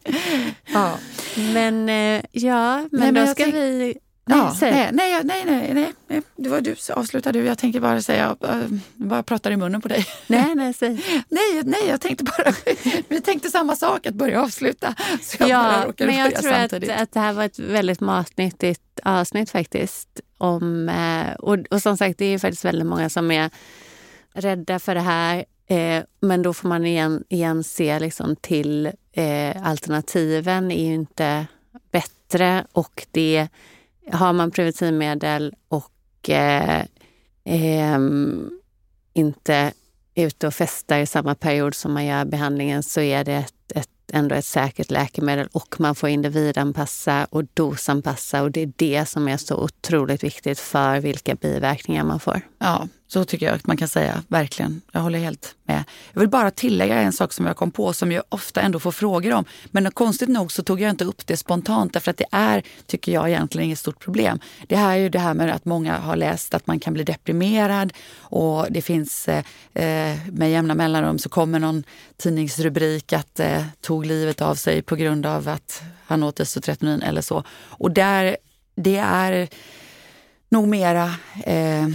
ja. 0.73 0.99
Men 1.37 1.89
eh, 1.89 2.23
ja, 2.33 2.77
men, 2.77 3.01
Nej, 3.01 3.13
men 3.13 3.27
då 3.27 3.33
ska 3.33 3.45
vi 3.45 3.99
Ja, 4.31 4.57
nej, 4.61 4.91
nej, 4.93 5.25
nej, 5.25 5.45
nej, 5.47 5.93
nej, 6.09 6.23
det 6.37 6.49
var 6.49 6.61
du, 6.61 6.77
avsluta 6.93 7.33
du. 7.33 7.45
Jag 7.45 7.59
tänker 7.59 7.81
bara 7.81 8.03
säga, 8.03 8.37
jag 8.41 8.81
bara 8.95 9.23
pratar 9.23 9.51
i 9.51 9.57
munnen 9.57 9.81
på 9.81 9.89
dig. 9.89 10.07
Nej, 10.27 10.55
nej, 10.55 10.75
säg. 10.75 10.91
nej, 11.29 11.63
nej, 11.65 11.89
jag 11.89 12.01
tänkte 12.01 12.25
bara, 12.25 12.53
vi 13.09 13.21
tänkte 13.21 13.51
samma 13.51 13.77
sak, 13.77 14.07
att 14.07 14.15
börja 14.15 14.43
avsluta. 14.43 14.95
Så 15.23 15.37
jag 15.41 15.49
ja, 15.49 15.93
men 15.99 16.17
jag 16.17 16.35
tror 16.35 16.53
att, 16.53 16.73
att 16.73 17.13
det 17.13 17.21
här 17.21 17.33
var 17.33 17.45
ett 17.45 17.59
väldigt 17.59 18.01
matnyttigt 18.01 19.01
avsnitt 19.05 19.51
faktiskt. 19.51 20.21
Om, 20.39 20.89
eh, 20.89 21.35
och, 21.35 21.59
och 21.71 21.83
som 21.83 21.97
sagt, 21.97 22.19
det 22.19 22.25
är 22.25 22.39
faktiskt 22.39 22.65
väldigt 22.65 22.87
många 22.87 23.09
som 23.09 23.31
är 23.31 23.51
rädda 24.35 24.79
för 24.79 24.95
det 24.95 25.01
här. 25.01 25.45
Eh, 25.67 26.03
men 26.21 26.43
då 26.43 26.55
får 26.55 26.69
man 26.69 26.87
igen, 26.87 27.25
igen 27.29 27.65
se 27.65 27.99
liksom 27.99 28.37
till 28.37 28.87
eh, 29.13 29.67
alternativen 29.69 30.71
är 30.71 30.87
ju 30.87 30.95
inte 30.95 31.47
bättre 31.93 32.67
och 32.73 33.07
det 33.11 33.49
har 34.13 34.33
man 34.33 34.51
preventivmedel 34.51 35.55
och 35.69 36.31
eh, 36.31 36.81
eh, 37.45 37.99
inte 39.13 39.73
ute 40.15 40.47
och 40.47 40.55
festar 40.55 40.99
i 40.99 41.07
samma 41.07 41.35
period 41.35 41.75
som 41.75 41.93
man 41.93 42.07
gör 42.07 42.25
behandlingen 42.25 42.83
så 42.83 43.01
är 43.01 43.25
det 43.25 43.33
ett, 43.35 43.73
ett, 43.75 43.89
ändå 44.13 44.35
ett 44.35 44.45
säkert 44.45 44.91
läkemedel 44.91 45.49
och 45.53 45.81
man 45.81 45.95
får 45.95 46.09
individanpassa 46.09 47.27
och 47.31 47.45
dosanpassa 47.55 48.43
och 48.43 48.51
det 48.51 48.61
är 48.61 48.73
det 48.77 49.09
som 49.09 49.29
är 49.29 49.37
så 49.37 49.57
otroligt 49.57 50.25
viktigt 50.25 50.59
för 50.59 51.01
vilka 51.01 51.35
biverkningar 51.35 52.05
man 52.05 52.21
får. 52.21 52.41
Ja, 52.59 52.89
så 53.13 53.25
tycker 53.25 53.47
jag 53.47 53.55
att 53.55 53.67
man 53.67 53.77
kan 53.77 53.89
säga, 53.89 54.23
verkligen. 54.29 54.81
Jag 54.93 55.01
håller 55.01 55.19
helt 55.19 55.55
med. 55.65 55.85
Jag 56.13 56.21
vill 56.21 56.29
bara 56.29 56.51
tillägga 56.51 56.95
en 56.95 57.13
sak 57.13 57.33
som 57.33 57.47
jag 57.47 57.57
kom 57.57 57.71
på 57.71 57.93
som 57.93 58.13
jag 58.13 58.25
ofta 58.29 58.61
ändå 58.61 58.81
får 58.81 58.93
frågor 58.93 59.33
om. 59.33 59.45
Men 59.71 59.91
konstigt 59.91 60.29
nog 60.29 60.53
så 60.53 60.63
tog 60.63 60.81
jag 60.81 60.91
inte 60.91 61.05
upp 61.05 61.27
det 61.27 61.37
spontant 61.37 61.93
därför 61.93 62.11
att 62.11 62.17
det 62.17 62.27
är, 62.33 62.63
tycker 62.87 63.13
jag, 63.13 63.29
egentligen 63.29 63.65
inget 63.65 63.79
stort 63.79 63.99
problem. 63.99 64.41
Det 64.69 64.77
här 64.77 64.93
är 64.93 64.97
ju 64.97 65.09
det 65.09 65.19
här 65.19 65.35
med 65.35 65.55
att 65.55 65.65
många 65.65 65.99
har 65.99 66.17
läst 66.17 66.55
att 66.55 66.67
man 66.67 66.81
kan 66.81 66.95
bli 66.95 67.05
deprimerad 67.05 67.93
och 68.19 68.67
det 68.71 68.83
finns 68.83 69.29
eh, 69.29 69.45
eh 69.75 70.19
med 70.33 70.51
jämna 70.51 70.75
mellanrum 70.75 71.19
så 71.19 71.29
kommer 71.29 71.59
någon 71.59 71.85
tidningsrubrik 72.17 73.13
att 73.13 73.41
eh, 73.41 73.65
tog 73.81 74.07
livet 74.07 74.43
av 74.43 74.55
sig 74.55 74.83
på 74.83 74.97
grund 74.97 75.27
av 75.27 75.49
att 75.49 75.83
han 76.07 76.23
åt 76.23 76.41
isotretinoin 76.41 77.03
eller 77.03 77.23
så. 77.23 77.45
Och 77.51 77.91
där, 77.91 78.37
det 78.75 78.97
är 78.97 79.49
nog 80.49 80.69
mera 80.69 81.15
eh, 81.45 81.89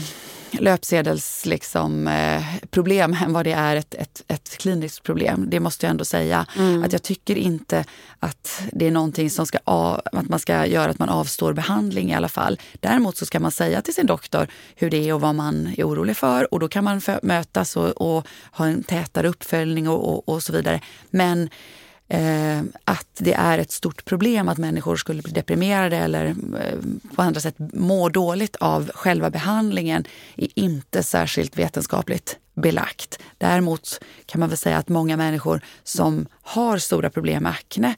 löpsedelsproblem 0.59 1.55
liksom, 1.55 2.07
eh, 2.07 2.43
problem 2.69 3.17
än 3.23 3.33
vad 3.33 3.45
det 3.45 3.51
är 3.51 3.75
ett, 3.75 3.93
ett, 3.93 4.23
ett 4.27 4.57
kliniskt 4.57 5.03
problem. 5.03 5.45
Det 5.49 5.59
måste 5.59 5.85
jag 5.85 5.91
ändå 5.91 6.05
säga. 6.05 6.45
Mm. 6.57 6.83
Att 6.83 6.93
jag 6.93 7.03
tycker 7.03 7.37
inte 7.37 7.85
att 8.19 8.61
det 8.71 8.87
är 8.87 8.91
någonting 8.91 9.29
som 9.29 9.45
ska 9.45 9.57
av, 9.63 10.01
att 10.11 10.29
man 10.29 10.39
ska 10.39 10.65
göra 10.65 10.91
att 10.91 10.99
man 10.99 11.09
avstår 11.09 11.53
behandling 11.53 12.11
i 12.11 12.15
alla 12.15 12.29
fall. 12.29 12.59
Däremot 12.79 13.17
så 13.17 13.25
ska 13.25 13.39
man 13.39 13.51
säga 13.51 13.81
till 13.81 13.93
sin 13.93 14.05
doktor 14.05 14.47
hur 14.75 14.89
det 14.89 15.09
är 15.09 15.13
och 15.13 15.21
vad 15.21 15.35
man 15.35 15.73
är 15.77 15.83
orolig 15.83 16.17
för 16.17 16.53
och 16.53 16.59
då 16.59 16.67
kan 16.67 16.83
man 16.83 17.01
mötas 17.21 17.77
och, 17.77 17.89
och 17.89 18.27
ha 18.51 18.67
en 18.67 18.83
tätare 18.83 19.27
uppföljning 19.27 19.89
och, 19.89 20.13
och, 20.13 20.29
och 20.29 20.43
så 20.43 20.53
vidare. 20.53 20.81
Men 21.09 21.49
eh, 22.07 22.61
att 22.83 23.07
det 23.17 23.33
är 23.33 23.57
ett 23.57 23.71
stort 23.71 24.05
problem 24.05 24.49
att 24.49 24.57
människor 24.57 24.95
skulle 24.95 25.21
bli 25.21 25.31
deprimerade 25.31 25.97
eller 25.97 26.25
eh, 26.25 26.79
på 27.15 27.21
andra 27.21 27.41
sätt 27.41 27.55
må 27.73 28.09
dåligt 28.09 28.55
av 28.55 28.91
själva 28.95 29.29
behandlingen 29.29 30.05
är 30.35 30.47
inte 30.55 31.03
särskilt 31.03 31.57
vetenskapligt 31.57 32.37
belagt. 32.55 33.19
Däremot 33.37 33.99
kan 34.25 34.39
man 34.39 34.49
väl 34.49 34.57
säga 34.57 34.77
att 34.77 34.89
många 34.89 35.17
människor 35.17 35.61
som 35.83 36.27
har 36.41 36.77
stora 36.77 37.09
problem 37.09 37.43
med 37.43 37.51
akne 37.51 37.95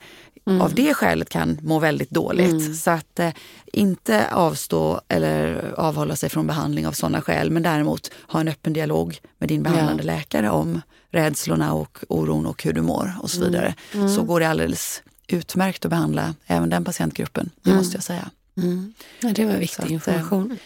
mm. 0.48 0.62
av 0.62 0.76
det 0.76 0.94
skälet 0.94 1.30
kan 1.30 1.60
må 1.62 1.80
väldigt 1.80 2.10
dåligt. 2.10 2.52
Mm. 2.52 2.74
Så 2.74 2.92
att 2.92 3.20
eh, 3.20 3.30
inte 3.66 4.28
avstå 4.32 5.02
eller 5.08 5.74
avhålla 5.78 6.16
sig 6.16 6.30
från 6.30 6.48
behandling 6.48 6.88
av 6.88 6.92
sådana 6.92 7.22
skäl 7.22 7.52
men 7.52 7.64
däremot 7.64 8.12
ha 8.28 8.40
en 8.40 8.48
öppen 8.48 8.74
dialog 8.74 9.20
med 9.38 9.50
din 9.50 9.64
behandlande 9.64 10.04
ja. 10.04 10.08
läkare 10.08 10.50
om 10.50 10.82
rädslorna 11.12 11.74
och 11.74 11.98
oron 12.10 12.46
och 12.46 12.64
hur 12.64 12.74
du 12.74 12.82
mår 12.82 13.14
och 13.22 13.30
så 13.30 13.38
mm. 13.38 13.52
vidare. 13.52 13.76
Mm. 13.94 14.10
Så 14.10 14.24
går 14.24 14.40
det 14.40 14.50
alldeles 14.50 15.04
utmärkt 15.28 15.86
att 15.86 15.90
behandla 15.90 16.36
även 16.46 16.70
den 16.70 16.86
patientgruppen, 16.86 17.50
det 17.62 17.70
mm. 17.70 17.78
måste 17.78 17.98
jag 17.98 18.04
säga. 18.04 18.30
Mm. 18.58 18.94
Ja, 19.22 19.30
det 19.36 19.46
var 19.46 19.54
viktig 19.54 19.84
att, 19.84 19.90
eh, 19.90 19.94
information. 19.94 20.58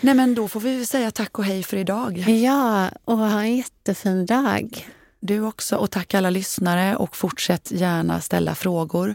Nej 0.00 0.14
men 0.14 0.34
då 0.34 0.48
får 0.48 0.60
vi 0.60 0.86
säga 0.86 1.10
tack 1.10 1.38
och 1.38 1.44
hej 1.44 1.62
för 1.62 1.76
idag. 1.76 2.18
Ja, 2.18 2.88
och 3.04 3.18
ha 3.18 3.40
en 3.40 3.56
jättefin 3.56 4.26
dag. 4.26 4.88
Du 5.20 5.40
också. 5.40 5.76
Och 5.76 5.90
tack 5.90 6.14
alla 6.14 6.30
lyssnare 6.30 6.96
och 6.96 7.16
fortsätt 7.16 7.70
gärna 7.70 8.20
ställa 8.20 8.54
frågor. 8.54 9.14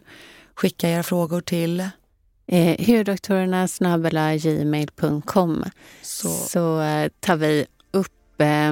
Skicka 0.55 0.89
era 0.89 1.03
frågor 1.03 1.41
till 1.41 1.79
eh, 2.47 2.85
hurdoktorerna 2.85 3.67
gmail.com 4.37 5.63
så. 6.01 6.29
så 6.29 6.81
eh, 6.81 7.09
tar 7.19 7.35
vi 7.35 7.65
upp 7.91 8.41
eh, 8.41 8.71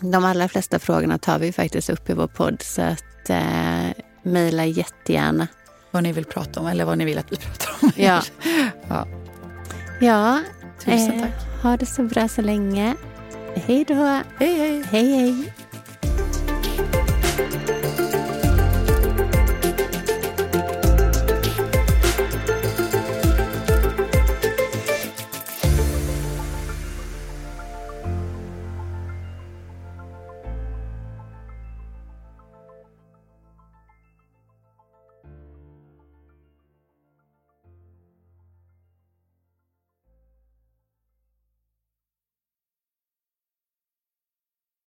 de 0.00 0.24
allra 0.24 0.48
flesta 0.48 0.78
frågorna 0.78 1.18
tar 1.18 1.38
vi 1.38 1.52
faktiskt 1.52 1.90
upp 1.90 2.10
i 2.10 2.12
vår 2.12 2.26
podd 2.26 2.62
så 2.62 2.82
att 2.82 3.30
eh, 3.30 3.90
mejla 4.22 4.64
jättegärna. 4.64 5.46
Vad 5.90 6.02
ni 6.02 6.12
vill 6.12 6.24
prata 6.24 6.60
om 6.60 6.66
eller 6.66 6.84
vad 6.84 6.98
ni 6.98 7.04
vill 7.04 7.18
att 7.18 7.32
vi 7.32 7.36
pratar 7.36 7.70
om. 7.82 7.92
Ja. 7.96 8.22
ja. 8.88 9.06
ja 10.00 10.40
Tusen 10.84 11.12
eh, 11.12 11.22
tack. 11.22 11.62
Ha 11.62 11.76
det 11.76 11.86
så 11.86 12.02
bra 12.02 12.28
så 12.28 12.42
länge. 12.42 12.94
Hej 13.54 13.84
då. 13.88 13.94
Hej 13.94 14.22
hej. 14.38 14.82
Hej 14.90 15.12
hej. 15.12 15.52